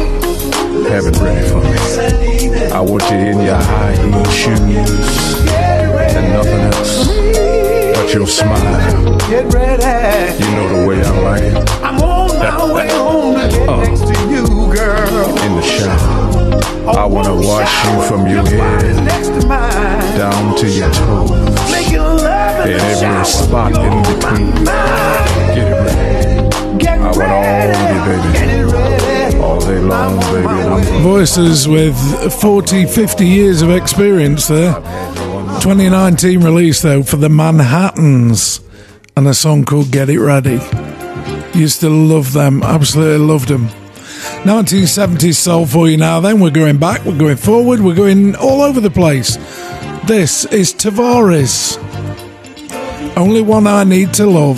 Have 0.91 1.05
it 1.05 1.17
ready 1.19 1.47
for 1.47 1.61
me. 1.61 2.71
I 2.71 2.81
want 2.81 3.03
you 3.09 3.17
in 3.17 3.39
your 3.39 3.55
high 3.55 3.95
heel 3.95 4.25
shoes 4.25 4.59
and 5.47 6.33
nothing 6.33 6.61
else 6.73 7.07
but 7.95 8.13
your 8.13 8.27
smile. 8.27 9.17
Get 9.29 9.53
ready. 9.53 10.43
You 10.43 10.51
know 10.51 10.81
the 10.81 10.87
way 10.87 11.01
I 11.01 11.09
like 11.21 11.43
it. 11.43 11.71
I'm 11.81 12.01
on 12.01 12.37
my 12.37 12.73
way 12.73 12.89
home 12.91 13.35
to 13.35 13.47
get 13.47 13.69
Uh. 13.69 13.77
next 13.83 14.01
to 14.01 14.15
you, 14.29 14.43
girl. 14.75 15.29
In 15.45 15.55
the 15.55 15.61
shower, 15.61 16.97
I 16.97 17.05
wanna 17.05 17.35
wash 17.35 17.73
you 17.85 18.01
from 18.03 18.27
your 18.27 18.45
head 18.45 18.95
to 19.25 19.41
down 20.17 20.55
to 20.57 20.67
your 20.67 20.91
toes 20.91 21.31
Making 21.71 21.99
love 21.99 22.65
in 22.67 22.73
and 22.73 23.03
every 23.05 23.25
spot 23.25 23.71
in 23.77 24.03
between. 24.03 24.51
Get 25.55 25.57
it 25.57 25.73
ready. 25.85 26.77
Get 26.77 26.99
I 26.99 27.03
want 27.03 27.21
all 27.21 27.41
ready. 27.41 27.71
of 27.71 27.95
you, 27.95 28.71
baby. 28.73 29.00
All 29.41 29.59
day 29.59 29.79
long. 29.79 30.19
Voices 31.01 31.67
with 31.67 31.95
40, 32.41 32.85
50 32.85 33.27
years 33.27 33.61
of 33.61 33.71
experience 33.71 34.47
there. 34.47 34.73
2019 35.61 36.43
release 36.43 36.81
though 36.81 37.03
for 37.03 37.17
the 37.17 37.29
Manhattans 37.29 38.61
and 39.17 39.27
a 39.27 39.33
song 39.33 39.65
called 39.65 39.91
Get 39.91 40.09
It 40.09 40.19
Ready. 40.19 40.59
Used 41.57 41.81
to 41.81 41.89
love 41.89 42.33
them, 42.33 42.63
absolutely 42.63 43.25
loved 43.25 43.49
them. 43.49 43.67
1970s 44.43 45.35
soul 45.35 45.65
for 45.65 45.87
you 45.87 45.97
now 45.97 46.19
then. 46.19 46.39
We're 46.39 46.51
going 46.51 46.77
back, 46.77 47.03
we're 47.05 47.17
going 47.17 47.37
forward, 47.37 47.81
we're 47.81 47.95
going 47.95 48.35
all 48.35 48.61
over 48.61 48.79
the 48.79 48.89
place. 48.89 49.35
This 50.05 50.45
is 50.45 50.73
Tavares. 50.73 51.77
Only 53.17 53.41
one 53.41 53.67
I 53.67 53.83
need 53.83 54.13
to 54.15 54.25
love. 54.25 54.57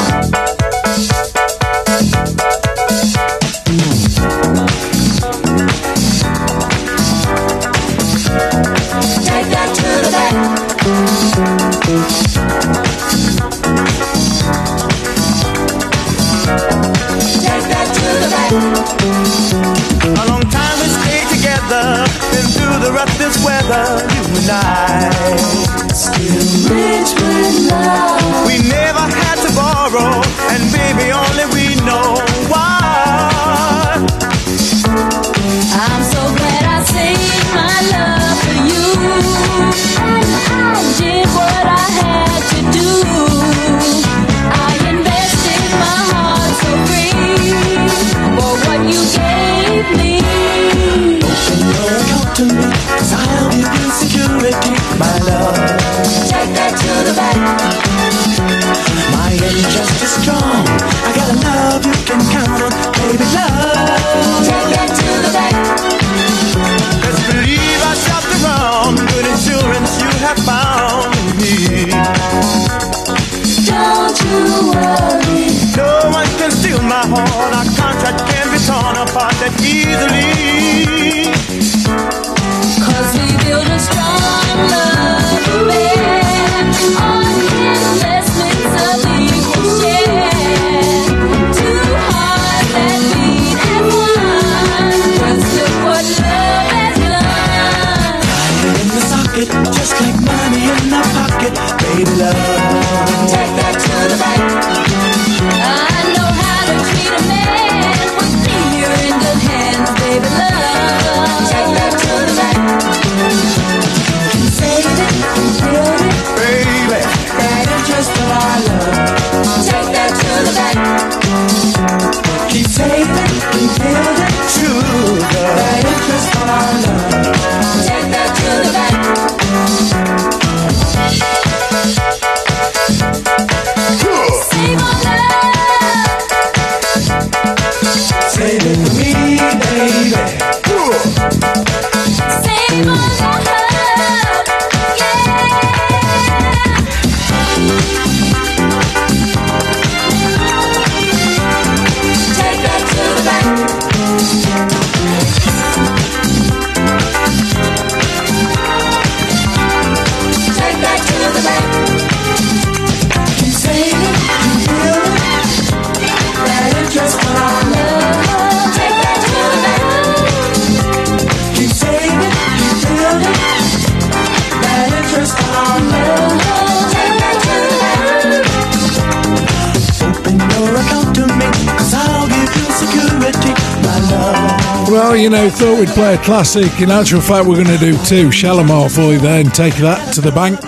you 185.21 185.29
know, 185.29 185.51
thought 185.51 185.79
we'd 185.79 185.89
play 185.89 186.15
a 186.15 186.17
classic. 186.17 186.81
In 186.81 186.89
actual 186.89 187.21
fact, 187.21 187.47
we're 187.47 187.63
going 187.63 187.77
to 187.77 187.77
do 187.77 187.93
two. 188.05 188.29
Shalamar 188.29 188.93
for 188.93 189.13
you 189.13 189.19
then. 189.19 189.51
Take 189.51 189.75
that 189.75 190.13
to 190.15 190.21
the 190.21 190.31
bank. 190.31 190.59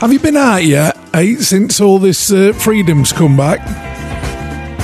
Have 0.00 0.12
you 0.12 0.18
been 0.18 0.36
out 0.36 0.64
yet, 0.64 0.98
Eight 1.14 1.40
since 1.40 1.80
all 1.80 2.00
this 2.00 2.32
uh, 2.32 2.52
freedom's 2.54 3.12
come 3.12 3.36
back? 3.36 3.60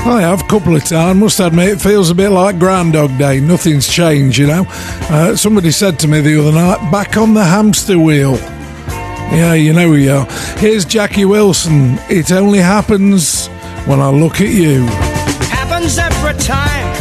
I 0.06 0.20
have, 0.20 0.42
a 0.42 0.46
couple 0.46 0.76
of 0.76 0.84
times. 0.84 1.18
Must 1.18 1.40
admit, 1.40 1.70
it 1.70 1.80
feels 1.80 2.10
a 2.10 2.14
bit 2.14 2.28
like 2.28 2.60
Groundhog 2.60 3.18
Day. 3.18 3.40
Nothing's 3.40 3.88
changed, 3.88 4.38
you 4.38 4.46
know. 4.46 4.64
Uh, 4.68 5.34
somebody 5.34 5.72
said 5.72 5.98
to 6.00 6.08
me 6.08 6.20
the 6.20 6.40
other 6.40 6.52
night, 6.52 6.92
back 6.92 7.16
on 7.16 7.34
the 7.34 7.44
hamster 7.44 7.98
wheel. 7.98 8.36
Yeah, 8.36 9.54
you 9.54 9.72
know 9.72 9.90
we 9.90 10.08
are. 10.08 10.24
Here's 10.58 10.84
Jackie 10.84 11.24
Wilson. 11.24 11.98
It 12.08 12.30
only 12.30 12.60
happens 12.60 13.48
when 13.86 14.00
I 14.00 14.10
look 14.10 14.40
at 14.40 14.50
you. 14.50 14.86
Happens 14.86 15.98
every 15.98 16.34
time 16.34 16.97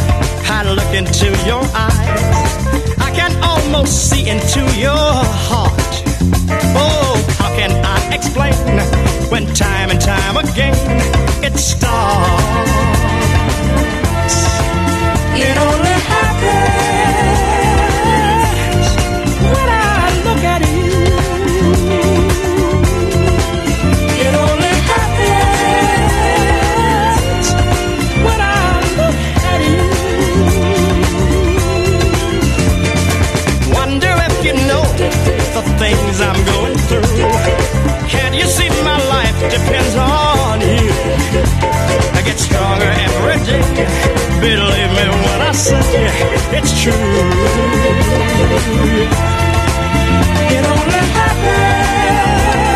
I 0.50 0.62
look 0.72 0.92
into 0.94 1.26
your 1.46 1.62
eyes, 1.74 2.56
I 2.98 3.10
can 3.14 3.32
almost 3.42 4.10
see 4.10 4.28
into 4.28 4.60
your 4.78 4.96
heart. 5.48 5.92
Oh, 6.74 7.14
how 7.38 7.54
can 7.56 7.70
I 7.84 8.14
explain 8.14 8.54
when 9.30 9.46
time 9.54 9.90
and 9.90 10.00
time 10.00 10.36
again 10.36 10.74
it 11.44 11.56
starts? 11.58 11.88
It 15.36 15.58
all 15.58 15.77
depends 39.50 39.94
on 39.96 40.60
you. 40.60 40.90
I 42.18 42.22
get 42.24 42.38
stronger 42.38 42.90
every 43.06 43.38
day. 43.48 43.62
Believe 44.40 44.92
me 44.96 45.04
when 45.26 45.40
I 45.40 45.52
say 45.52 45.80
it's 46.58 46.72
true. 46.82 46.92
It 50.56 50.64
only 50.74 51.02
happens. 51.16 52.67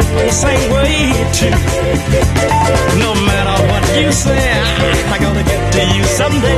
Feel 0.00 0.26
the 0.26 0.30
same 0.30 0.70
way 0.72 1.12
too. 1.32 1.50
No 2.98 3.14
matter 3.26 3.56
what 3.70 3.82
you 4.00 4.12
say, 4.12 4.38
I, 4.38 5.14
I 5.14 5.18
gotta 5.18 5.42
get 5.42 5.72
to 5.72 5.82
you 5.96 6.04
someday. 6.04 6.56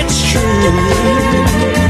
It's 0.00 0.32
true. 0.32 1.89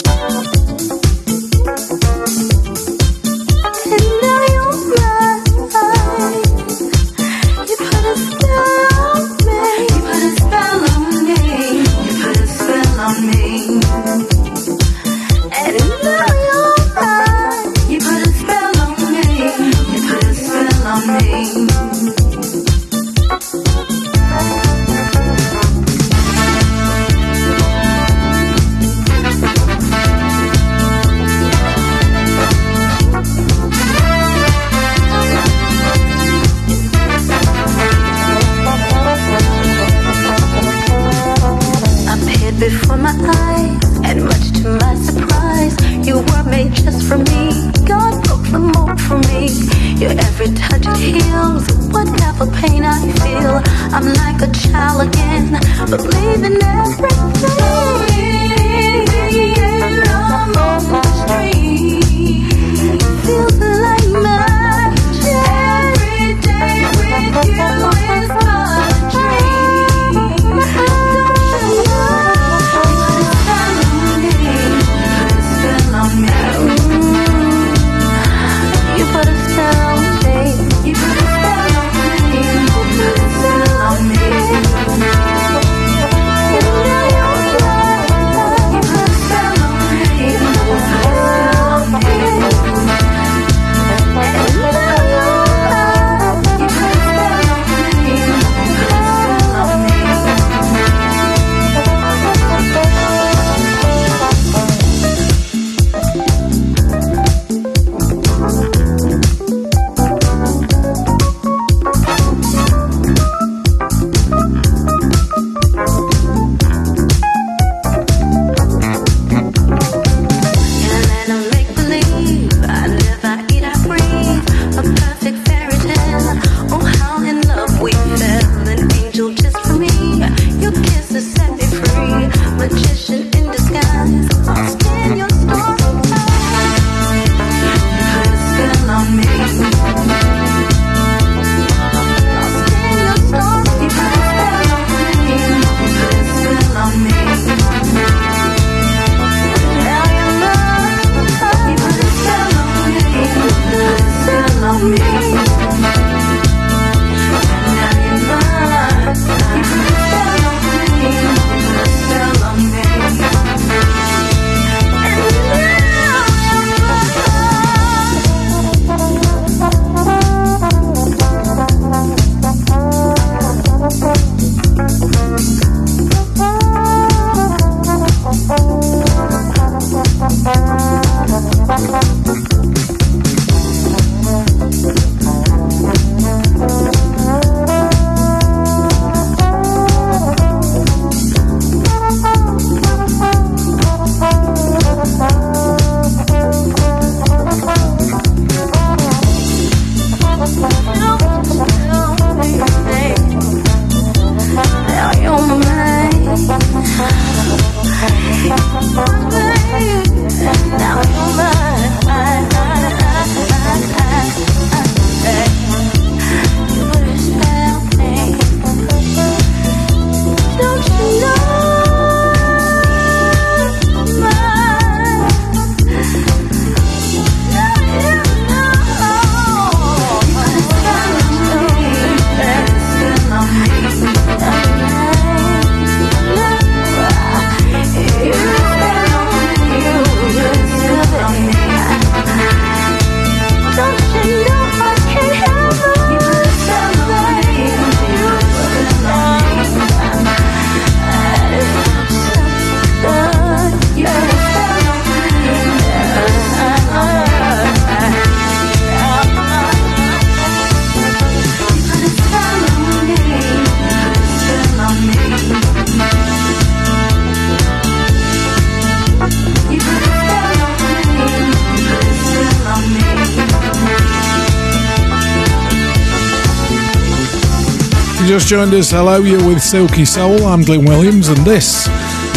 Just 278.31 278.47
joined 278.47 278.73
us, 278.73 278.91
hello, 278.91 279.17
you're 279.17 279.45
with 279.45 279.61
Silky 279.61 280.05
Soul. 280.05 280.45
I'm 280.45 280.61
Glyn 280.61 280.85
Williams, 280.85 281.27
and 281.27 281.37
this 281.39 281.89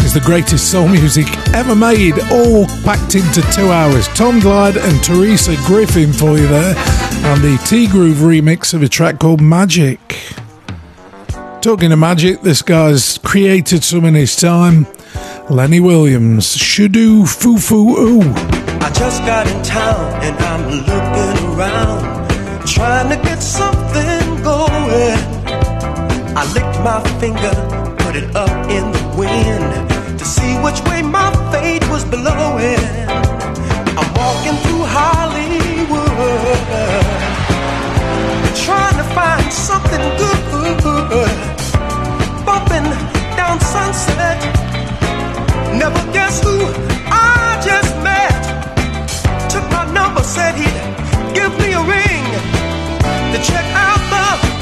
is 0.03 0.13
the 0.13 0.19
greatest 0.19 0.69
soul 0.69 0.89
music 0.89 1.25
ever 1.53 1.73
made, 1.73 2.19
all 2.33 2.65
packed 2.83 3.15
into 3.15 3.41
two 3.53 3.71
hours. 3.71 4.09
Tom 4.09 4.41
Glide 4.41 4.75
and 4.75 5.01
Teresa 5.01 5.55
Griffin 5.65 6.11
for 6.11 6.37
you 6.37 6.47
there, 6.47 6.75
and 6.75 7.41
the 7.41 7.57
T 7.65 7.87
Groove 7.87 8.17
remix 8.17 8.73
of 8.73 8.83
a 8.83 8.89
track 8.89 9.19
called 9.19 9.39
Magic. 9.39 10.17
Talking 11.61 11.93
of 11.93 11.99
magic, 11.99 12.41
this 12.41 12.61
guy's 12.61 13.17
created 13.19 13.81
some 13.81 14.03
in 14.03 14.15
his 14.15 14.35
time. 14.35 14.87
Lenny 15.49 15.79
Williams, 15.79 16.57
Shoo 16.57 16.89
Doo 16.89 17.25
Fu 17.25 17.57
Fu 17.57 17.97
Ooh. 17.97 18.19
I 18.19 18.91
just 18.93 19.21
got 19.21 19.47
in 19.47 19.63
town 19.63 20.23
and 20.25 20.37
I'm 20.43 20.69
looking 20.71 21.55
around, 21.55 22.67
trying 22.67 23.17
to 23.17 23.23
get 23.23 23.41
something 23.41 24.43
going. 24.43 25.34
I 26.37 26.43
licked 26.53 26.79
my 26.83 26.99
finger, 27.21 27.53
put 28.03 28.15
it 28.17 28.35
up 28.35 28.51
in 28.69 28.91
the 28.91 29.03
wind 29.17 30.19
to 30.19 30.25
see 30.25 30.53
which 30.59 30.81
way 30.89 31.01
my 31.01 31.31
fate 31.49 31.87
was 31.89 32.03
blowing. 32.03 32.85
I'm 33.97 34.09
walking 34.19 34.57
through 34.63 34.83
Hollywood, 34.83 36.11
trying 38.65 38.97
to 38.97 39.05
find 39.15 39.47
something 39.53 40.03
good, 40.19 41.35
bumping 42.45 42.87
down 43.39 43.57
Sunset. 43.61 44.39
Never 45.79 46.03
guess 46.11 46.43
who 46.43 46.57
I 47.07 47.61
just 47.63 47.95
met. 48.03 48.43
Took 49.49 49.65
my 49.71 49.85
number, 49.93 50.21
said 50.21 50.55
he'd 50.55 50.79
give 51.33 51.57
me 51.59 51.71
a 51.71 51.83
ring 51.95 52.25
to 53.31 53.37
check 53.41 53.65
out 53.73 54.01
the 54.09 54.54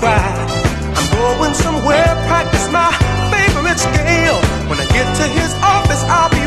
cry. 0.00 0.28
I'm 0.96 1.06
going 1.12 1.54
somewhere, 1.54 2.08
practice 2.26 2.66
my 2.72 2.90
favorite 3.28 3.78
scale. 3.78 4.40
When 4.68 4.78
I 4.80 4.86
get 4.96 5.06
to 5.20 5.26
his 5.38 5.52
office, 5.60 6.02
I'll 6.08 6.32
be 6.32 6.39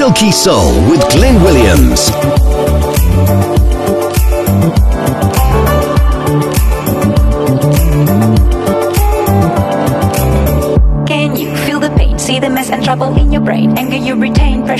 Silky 0.00 0.32
Soul 0.32 0.72
with 0.88 1.06
Glyn 1.10 1.42
Williams. 1.42 2.49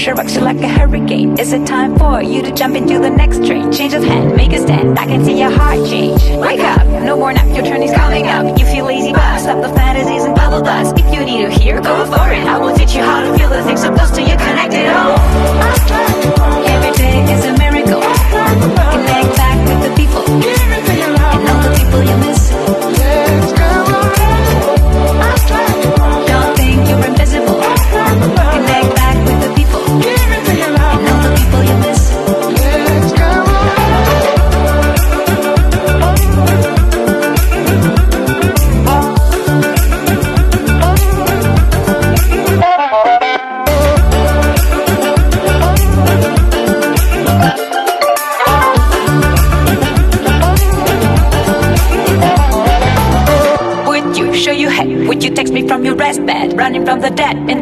Pressure 0.01 0.15
rocks 0.15 0.35
you 0.35 0.41
like 0.41 0.61
a 0.63 0.69
hurricane. 0.69 1.39
Is 1.39 1.53
it 1.53 1.67
time 1.67 1.95
for 1.99 2.23
you 2.23 2.41
to 2.43 2.51
jump 2.53 2.75
into 2.75 2.99
the 2.99 3.11
next 3.11 3.45
train? 3.45 3.71
Change 3.71 3.93
of 3.93 4.03
hand, 4.03 4.35
make 4.35 4.51
a 4.53 4.59
stand. 4.59 4.99
I 4.99 5.05
can 5.05 5.23
see 5.23 5.39
your 5.39 5.51
heart 5.51 5.87
change. 5.91 6.23
Wake 6.41 6.61
up, 6.61 6.87
no 7.05 7.17
more 7.17 7.35
nap, 7.35 7.47
your 7.55 7.67
turn 7.67 7.83
is 7.83 7.93
coming 7.93 8.27
up. 8.27 8.59
You 8.59 8.65
feel 8.65 8.87
lazy, 8.87 9.13
but 9.13 9.41
stop 9.41 9.61
the 9.61 9.69
fantasies 9.69 10.25
and 10.25 10.35
bubble 10.35 10.63
dust. 10.63 10.97
If 10.99 11.13
you 11.13 11.23
need 11.23 11.43
to 11.45 11.51
hear, 11.51 11.83
go 11.83 12.07
for 12.07 12.33
it. 12.33 12.45
I 12.47 12.57
will 12.57 12.75
teach 12.75 12.95
you 12.95 13.03
how 13.03 13.21
to 13.21 13.37
feel 13.37 13.51
the 13.51 13.63
things 13.63 13.83
so 13.83 13.95
close 13.95 14.11
to 14.13 14.23
you, 14.23 14.37
connected 14.37 14.87
oh, 14.89 14.97
all. 14.97 16.65
Every 16.65 16.93
day 16.97 17.21
is 17.35 17.45
a 17.45 17.53
miracle. 17.59 18.01
Connect 18.01 19.30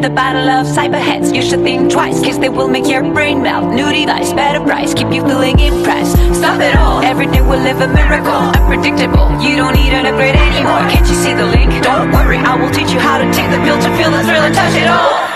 the 0.02 0.10
battle 0.10 0.48
of 0.48 0.66
cyberheads. 0.66 1.34
You 1.34 1.42
should 1.42 1.62
think 1.62 1.90
twice, 1.90 2.20
cause 2.22 2.38
they 2.38 2.48
will 2.48 2.68
make 2.68 2.86
your 2.86 3.02
brain 3.12 3.42
melt. 3.42 3.72
New 3.72 3.90
device, 3.90 4.32
better 4.32 4.64
price, 4.64 4.94
keep 4.94 5.12
you 5.12 5.22
feeling 5.22 5.58
impressed. 5.58 6.16
Stop 6.34 6.60
it 6.60 6.76
all, 6.76 7.02
every 7.02 7.26
day 7.26 7.40
we'll 7.40 7.60
live 7.60 7.80
a 7.80 7.88
miracle. 7.88 8.42
Unpredictable, 8.58 9.28
you 9.42 9.56
don't 9.56 9.74
need 9.74 9.92
an 9.92 10.06
upgrade 10.06 10.36
anymore. 10.36 10.82
Can't 10.90 11.08
you 11.08 11.14
see 11.14 11.34
the 11.34 11.46
link? 11.46 11.70
Don't 11.82 12.12
worry, 12.12 12.38
I 12.38 12.54
will 12.60 12.70
teach 12.70 12.90
you 12.92 13.00
how 13.00 13.18
to 13.18 13.26
take 13.32 13.50
the 13.50 13.58
pill 13.64 13.78
to 13.78 13.90
feel 13.96 14.10
the 14.10 14.22
thrill 14.24 14.42
and 14.42 14.54
touch 14.54 14.74
it 14.74 14.88
all. 14.88 15.27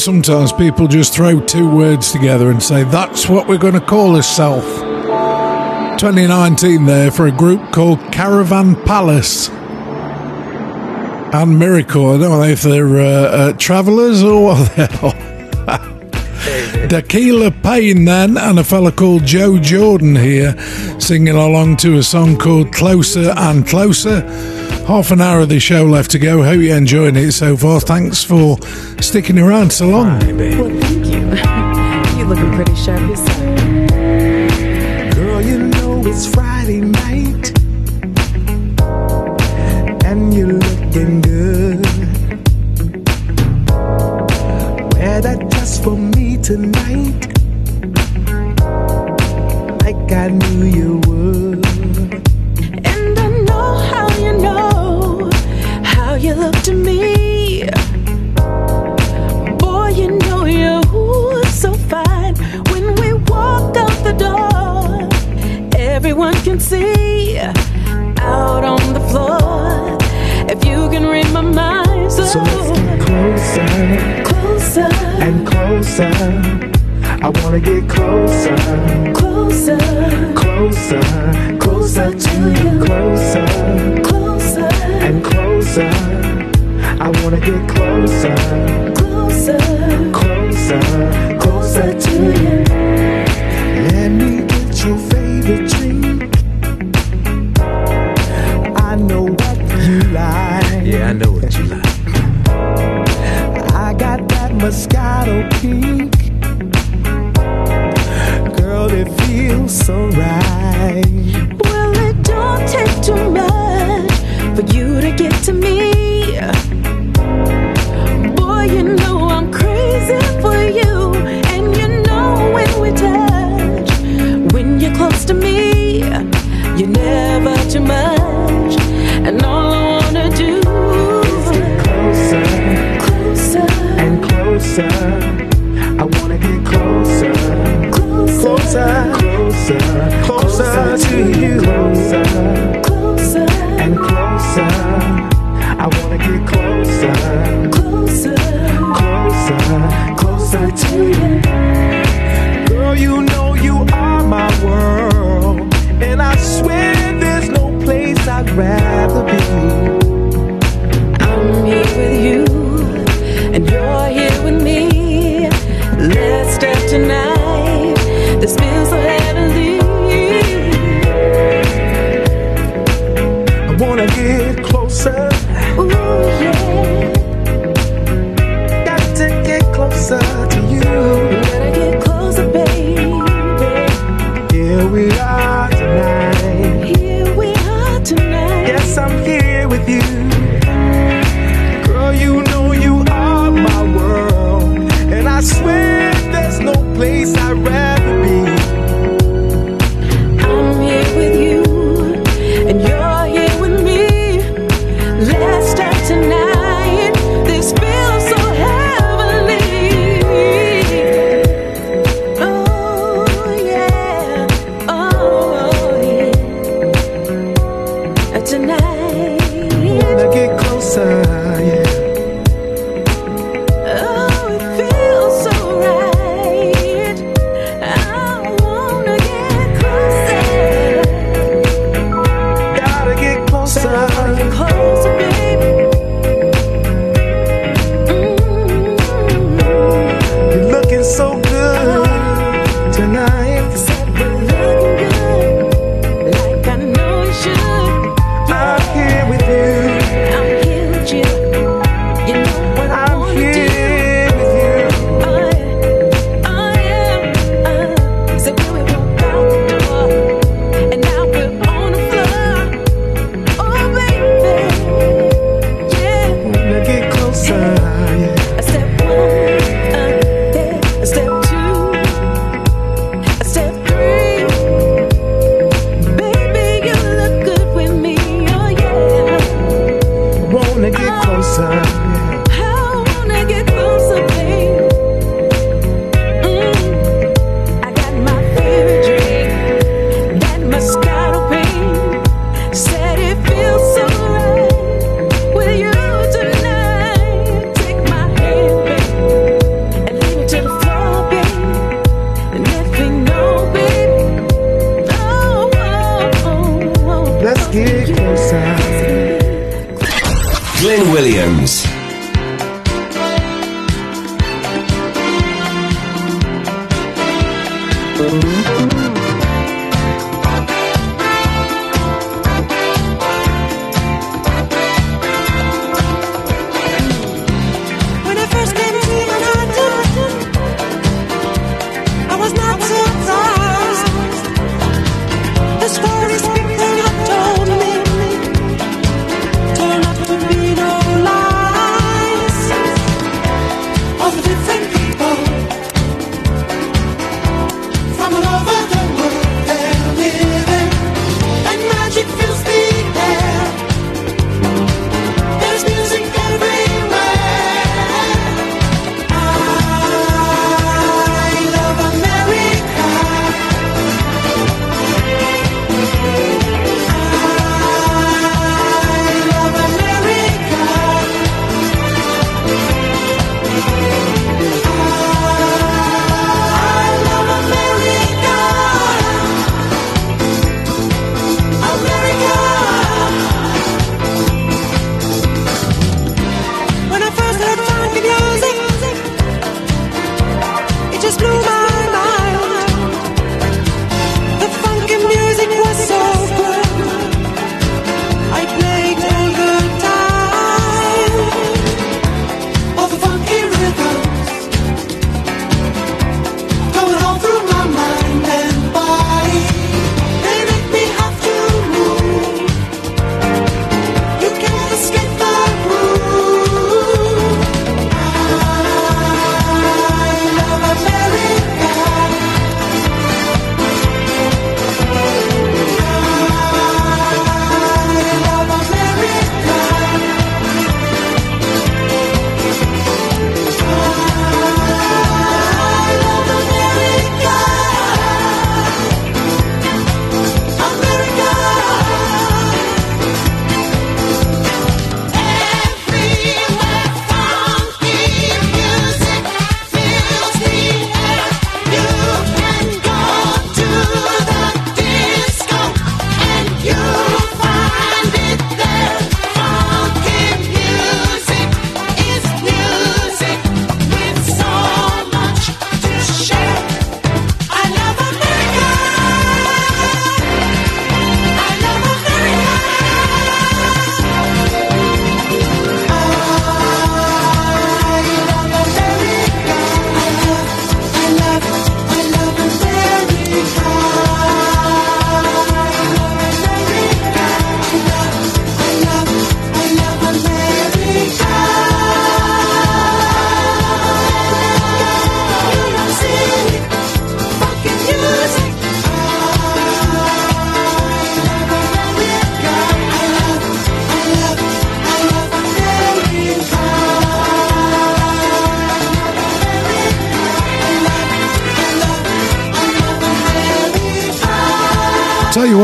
sometimes 0.00 0.52
people 0.52 0.88
just 0.88 1.14
throw 1.14 1.40
two 1.40 1.68
words 1.68 2.10
together 2.10 2.50
and 2.50 2.62
say, 2.62 2.84
that's 2.84 3.28
what 3.28 3.46
we're 3.46 3.58
going 3.58 3.74
to 3.74 3.80
call 3.80 4.16
ourselves. 4.16 4.66
2019 6.00 6.86
there 6.86 7.10
for 7.10 7.26
a 7.26 7.32
group 7.32 7.72
called 7.72 8.00
Caravan 8.10 8.74
Palace 8.84 9.50
and 11.32 11.58
Miracle. 11.58 12.14
I 12.14 12.18
don't 12.18 12.40
know 12.40 12.42
if 12.44 12.62
they're 12.62 13.00
uh, 13.00 13.04
uh, 13.04 13.52
travellers 13.52 14.22
or 14.22 14.42
what 14.44 14.76
they 14.76 14.84
are. 14.84 15.30
Dakila 16.88 17.62
Payne 17.62 18.06
then 18.06 18.38
and 18.38 18.58
a 18.58 18.64
fella 18.64 18.90
called 18.90 19.24
Joe 19.24 19.58
Jordan 19.58 20.16
here 20.16 20.58
singing 20.98 21.36
along 21.36 21.76
to 21.78 21.98
a 21.98 22.02
song 22.02 22.38
called 22.38 22.72
Closer 22.72 23.34
and 23.36 23.66
Closer. 23.66 24.22
Half 24.86 25.10
an 25.10 25.20
hour 25.20 25.40
of 25.40 25.50
the 25.50 25.60
show 25.60 25.84
left 25.84 26.10
to 26.12 26.18
go. 26.18 26.42
Hope 26.42 26.60
you're 26.60 26.76
enjoying 26.76 27.16
it 27.16 27.32
so 27.32 27.56
far. 27.56 27.78
Thanks 27.80 28.24
for 28.24 28.56
sticking 29.10 29.40
around 29.40 29.72
so 29.72 29.88
long. 29.88 30.20
Well, 30.36 30.70
thank 30.82 31.06
you. 31.06 31.18
You're 32.16 32.28
looking 32.28 32.52
pretty 32.54 32.76
sharp 32.76 33.00
yourself. 33.10 33.39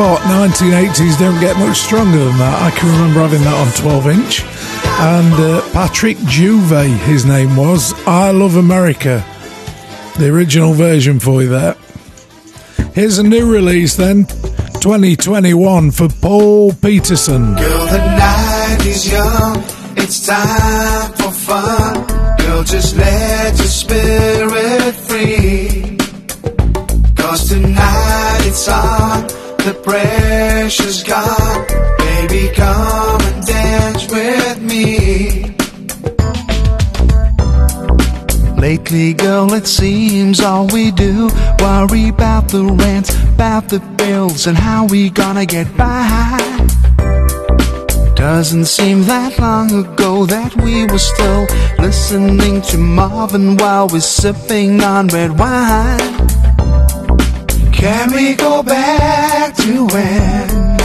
What, 0.06 0.22
1980s 0.22 1.18
don't 1.18 1.40
get 1.40 1.58
much 1.58 1.78
stronger 1.78 2.16
than 2.16 2.38
that. 2.38 2.62
I 2.62 2.70
can 2.78 2.88
remember 2.92 3.18
having 3.18 3.40
that 3.42 3.54
on 3.54 3.72
12 3.72 4.06
inch. 4.06 4.44
And 5.00 5.34
uh, 5.34 5.68
Patrick 5.72 6.16
Juvet, 6.18 6.96
his 6.98 7.24
name 7.24 7.56
was. 7.56 7.92
I 8.06 8.30
Love 8.30 8.54
America. 8.54 9.24
The 10.16 10.28
original 10.28 10.74
version 10.74 11.18
for 11.18 11.42
you 11.42 11.48
there. 11.48 11.74
Here's 12.94 13.18
a 13.18 13.24
new 13.24 13.52
release 13.52 13.96
then 13.96 14.26
2021 14.26 15.90
for 15.90 16.08
Paul 16.08 16.72
Peterson. 16.74 17.56
Girl, 17.56 17.86
the 17.86 17.98
night 17.98 18.86
is 18.86 19.10
young. 19.10 19.56
It's 19.96 20.24
time 20.24 21.12
for 21.14 21.32
fun. 21.32 22.06
Girl, 22.38 22.62
just 22.62 22.96
let 22.96 23.58
your 23.58 23.66
spirit 23.66 24.94
free. 24.94 25.98
Cause 27.16 27.48
tonight 27.48 28.42
it's 28.44 28.68
on. 28.68 29.35
The 29.66 29.74
pressure's 29.74 31.02
gone. 31.02 31.66
Baby, 31.98 32.55
come 32.55 33.20
and 33.20 33.44
dance 33.44 34.06
with 34.09 34.62
me. 34.62 35.56
Lately, 38.56 39.12
girl, 39.14 39.52
it 39.55 39.66
seems 39.66 40.40
all 40.40 40.68
we 40.68 40.93
do 40.93 41.28
worry 41.59 42.10
about 42.10 42.47
the 42.47 42.62
rent, 42.62 43.10
about 43.34 43.68
the 43.68 43.80
bills, 43.98 44.47
and 44.47 44.56
how 44.56 44.86
we 44.86 45.10
gonna 45.10 45.44
get 45.44 45.66
by. 45.76 46.38
Doesn't 48.14 48.66
seem 48.66 49.02
that 49.06 49.36
long 49.40 49.72
ago 49.72 50.26
that 50.26 50.55
we 50.62 50.86
were 50.86 51.05
still 51.12 51.44
listening 51.80 52.62
to 52.70 52.78
Marvin 52.78 53.56
while 53.56 53.88
we're 53.88 53.98
sipping 53.98 54.80
on 54.80 55.09
red 55.09 55.36
wine. 55.36 56.55
Can 57.76 58.12
we 58.12 58.34
go 58.34 58.62
back 58.62 59.54
to 59.56 59.86
when 59.86 60.76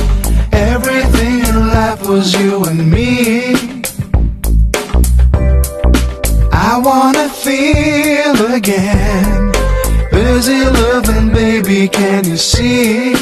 everything 0.53 1.39
in 1.49 1.67
life 1.69 2.05
was 2.07 2.33
you 2.39 2.63
and 2.65 2.91
me? 2.91 3.55
I 6.51 6.77
wanna 6.83 7.27
feel 7.29 8.53
again. 8.53 9.51
Busy 10.11 10.65
loving, 10.65 11.29
baby, 11.33 11.87
can 11.87 12.25
you 12.25 12.37
see? 12.37 13.13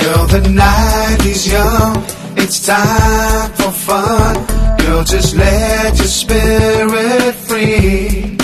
Girl, 0.00 0.26
the 0.26 0.42
night 0.50 1.26
is 1.26 1.46
young. 1.52 2.02
It's 2.38 2.64
time 2.64 3.52
for 3.52 3.70
fun. 3.70 4.34
Girl, 4.78 5.04
just 5.04 5.36
let 5.36 5.96
your 5.98 6.06
spirit 6.06 7.34
free. 7.34 8.38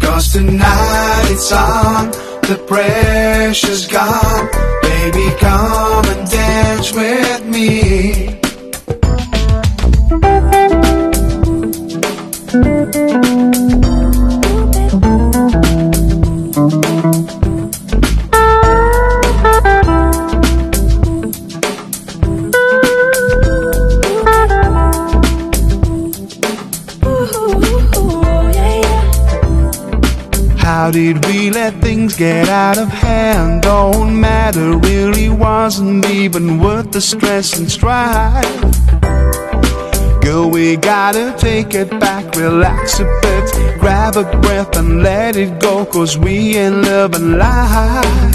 Cause 0.00 0.32
tonight 0.32 1.26
it's 1.30 1.50
on 1.50 2.29
the 2.50 2.56
pressure's 2.66 3.86
gone. 3.86 4.48
Baby, 4.82 5.26
come 5.38 6.04
and 6.06 6.28
dance 6.28 6.92
with 6.92 7.46
me. 7.46 8.40
How 30.58 30.90
did 30.90 31.24
we 31.26 31.29
let 31.60 31.74
things 31.82 32.16
get 32.16 32.48
out 32.48 32.78
of 32.78 32.88
hand. 32.88 33.60
Don't 33.60 34.18
matter, 34.18 34.78
really 34.78 35.28
wasn't 35.28 36.06
even 36.08 36.58
worth 36.58 36.90
the 36.90 37.02
stress 37.02 37.58
and 37.58 37.70
strife. 37.70 38.60
Girl, 40.22 40.48
we 40.48 40.76
gotta 40.76 41.26
take 41.36 41.74
it 41.74 41.90
back, 42.04 42.24
relax 42.34 43.00
a 43.00 43.06
bit, 43.22 43.46
grab 43.78 44.16
a 44.16 44.24
breath 44.40 44.74
and 44.80 45.02
let 45.02 45.36
it 45.36 45.60
go, 45.60 45.84
cause 45.84 46.16
we 46.16 46.56
ain't 46.56 46.76
living 46.76 47.36
life. 47.36 48.34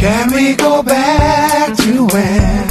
Can 0.00 0.24
we 0.32 0.54
go 0.56 0.82
back 0.82 1.76
to 1.82 1.92
when 2.14 2.64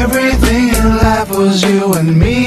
everything 0.00 0.68
in 0.80 0.86
life 1.04 1.30
was 1.38 1.62
you 1.68 1.92
and 2.00 2.10
me? 2.18 2.40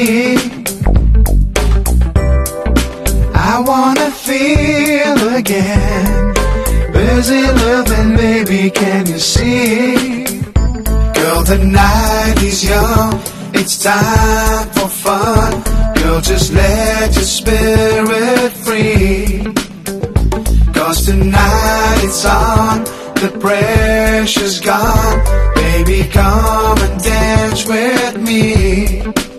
I 3.51 3.59
wanna 3.69 4.02
feel 4.23 5.35
again. 5.35 6.33
Busy 6.93 7.41
loving, 7.41 8.15
baby, 8.15 8.69
can 8.69 9.05
you 9.05 9.19
see? 9.19 10.23
Girl, 11.17 11.41
the 11.43 11.59
night 11.63 12.41
is 12.41 12.63
young, 12.63 13.19
it's 13.53 13.83
time 13.83 14.69
for 14.69 14.87
fun. 14.87 15.51
Girl, 15.95 16.21
just 16.21 16.53
let 16.53 17.13
your 17.15 17.29
spirit 17.39 18.51
free. 18.65 19.43
Cause 20.73 21.05
tonight 21.05 21.99
it's 22.03 22.25
on, 22.25 22.83
the 23.21 23.29
pressure's 23.41 24.61
gone. 24.61 25.19
Baby, 25.55 26.09
come 26.09 26.77
and 26.77 27.03
dance 27.03 27.65
with 27.67 28.21
me. 28.21 29.32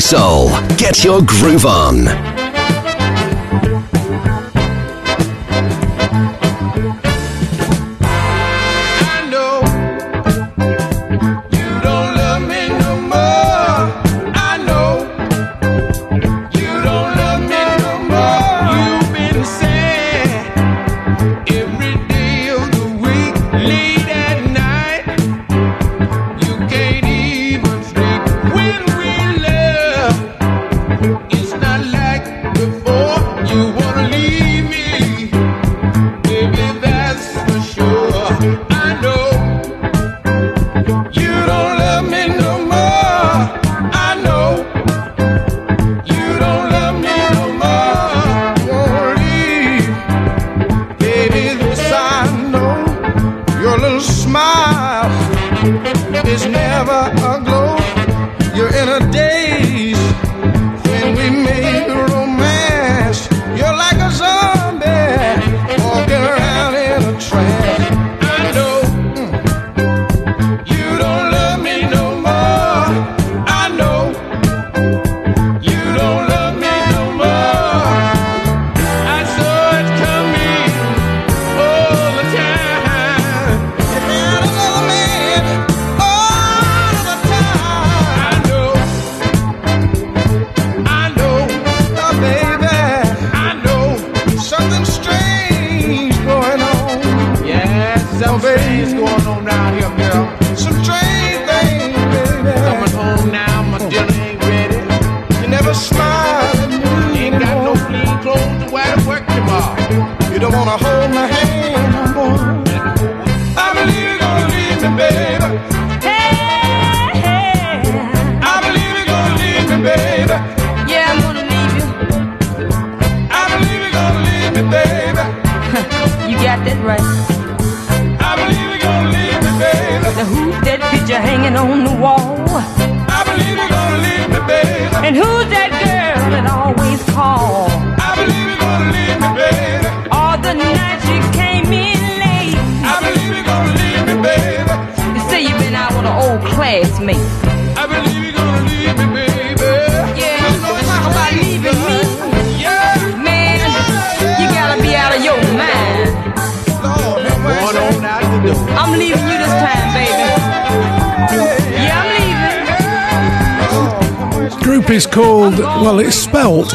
Soul. 0.00 0.50
Get 0.76 1.04
your 1.04 1.22
groove 1.22 1.64
on. 1.64 2.35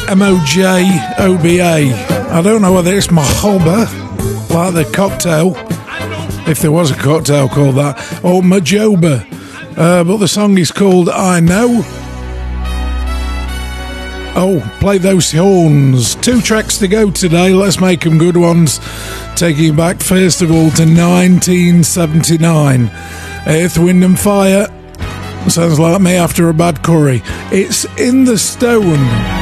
M 0.08 0.22
O 0.22 0.42
J 0.46 0.88
O 1.18 1.38
B 1.42 1.60
A. 1.60 1.92
I 2.30 2.42
don't 2.42 2.62
know 2.62 2.72
whether 2.72 2.94
it's 2.94 3.08
Mahoba, 3.08 3.86
like 4.50 4.74
the 4.74 4.84
cocktail, 4.92 5.54
if 6.48 6.60
there 6.60 6.72
was 6.72 6.90
a 6.90 6.94
cocktail 6.94 7.48
called 7.48 7.76
that, 7.76 7.98
or 8.24 8.42
Majoba. 8.42 9.26
Uh, 9.76 10.04
but 10.04 10.18
the 10.18 10.28
song 10.28 10.58
is 10.58 10.70
called 10.70 11.08
I 11.08 11.40
Know. 11.40 11.82
Oh, 14.34 14.60
play 14.80 14.98
those 14.98 15.30
horns. 15.30 16.14
Two 16.16 16.40
tracks 16.40 16.78
to 16.78 16.88
go 16.88 17.10
today. 17.10 17.52
Let's 17.52 17.80
make 17.80 18.00
them 18.00 18.18
good 18.18 18.36
ones. 18.36 18.80
Taking 19.36 19.64
you 19.64 19.72
back, 19.74 20.00
first 20.00 20.40
of 20.40 20.50
all, 20.50 20.70
to 20.70 20.84
1979. 20.84 22.90
Earth, 23.46 23.78
Wind 23.78 24.04
and 24.04 24.18
Fire. 24.18 24.66
Sounds 25.48 25.78
like 25.78 26.00
me 26.00 26.16
after 26.16 26.48
a 26.48 26.54
bad 26.54 26.82
curry. 26.82 27.20
It's 27.50 27.84
in 27.98 28.24
the 28.24 28.38
stone. 28.38 29.41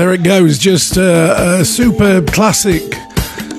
There 0.00 0.14
it 0.14 0.22
goes, 0.22 0.56
just 0.56 0.96
uh, 0.96 1.58
a 1.60 1.62
superb 1.62 2.32
classic 2.32 2.94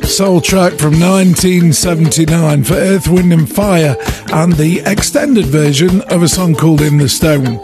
soul 0.05 0.41
track 0.41 0.73
from 0.73 0.99
1979 0.99 2.63
for 2.63 2.73
Earth, 2.73 3.07
Wind 3.07 3.31
and 3.31 3.47
Fire 3.47 3.95
and 4.34 4.51
the 4.53 4.81
extended 4.84 5.45
version 5.45 6.01
of 6.09 6.23
a 6.23 6.27
song 6.27 6.55
called 6.55 6.81
In 6.81 6.97
the 6.97 7.07
Stone. 7.07 7.57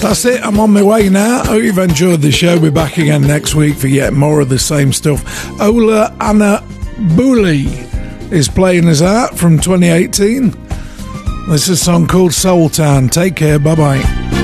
That's 0.00 0.24
it, 0.24 0.44
I'm 0.44 0.58
on 0.58 0.72
my 0.72 0.82
way 0.82 1.08
now. 1.08 1.44
Hope 1.44 1.62
you've 1.62 1.78
enjoyed 1.78 2.20
the 2.20 2.32
show. 2.32 2.58
Be 2.58 2.68
back 2.68 2.98
again 2.98 3.22
next 3.22 3.54
week 3.54 3.76
for 3.76 3.86
yet 3.86 4.12
more 4.12 4.40
of 4.40 4.48
the 4.48 4.58
same 4.58 4.92
stuff. 4.92 5.22
Ola 5.60 6.16
Anna 6.20 6.64
Booley 7.14 7.66
is 8.32 8.48
playing 8.48 8.88
us 8.88 9.02
out 9.02 9.38
from 9.38 9.60
2018. 9.60 10.50
This 11.48 11.68
is 11.68 11.68
a 11.68 11.76
song 11.76 12.08
called 12.08 12.32
Soul 12.32 12.68
Town. 12.70 13.08
Take 13.08 13.36
care. 13.36 13.60
Bye 13.60 13.76
bye. 13.76 14.43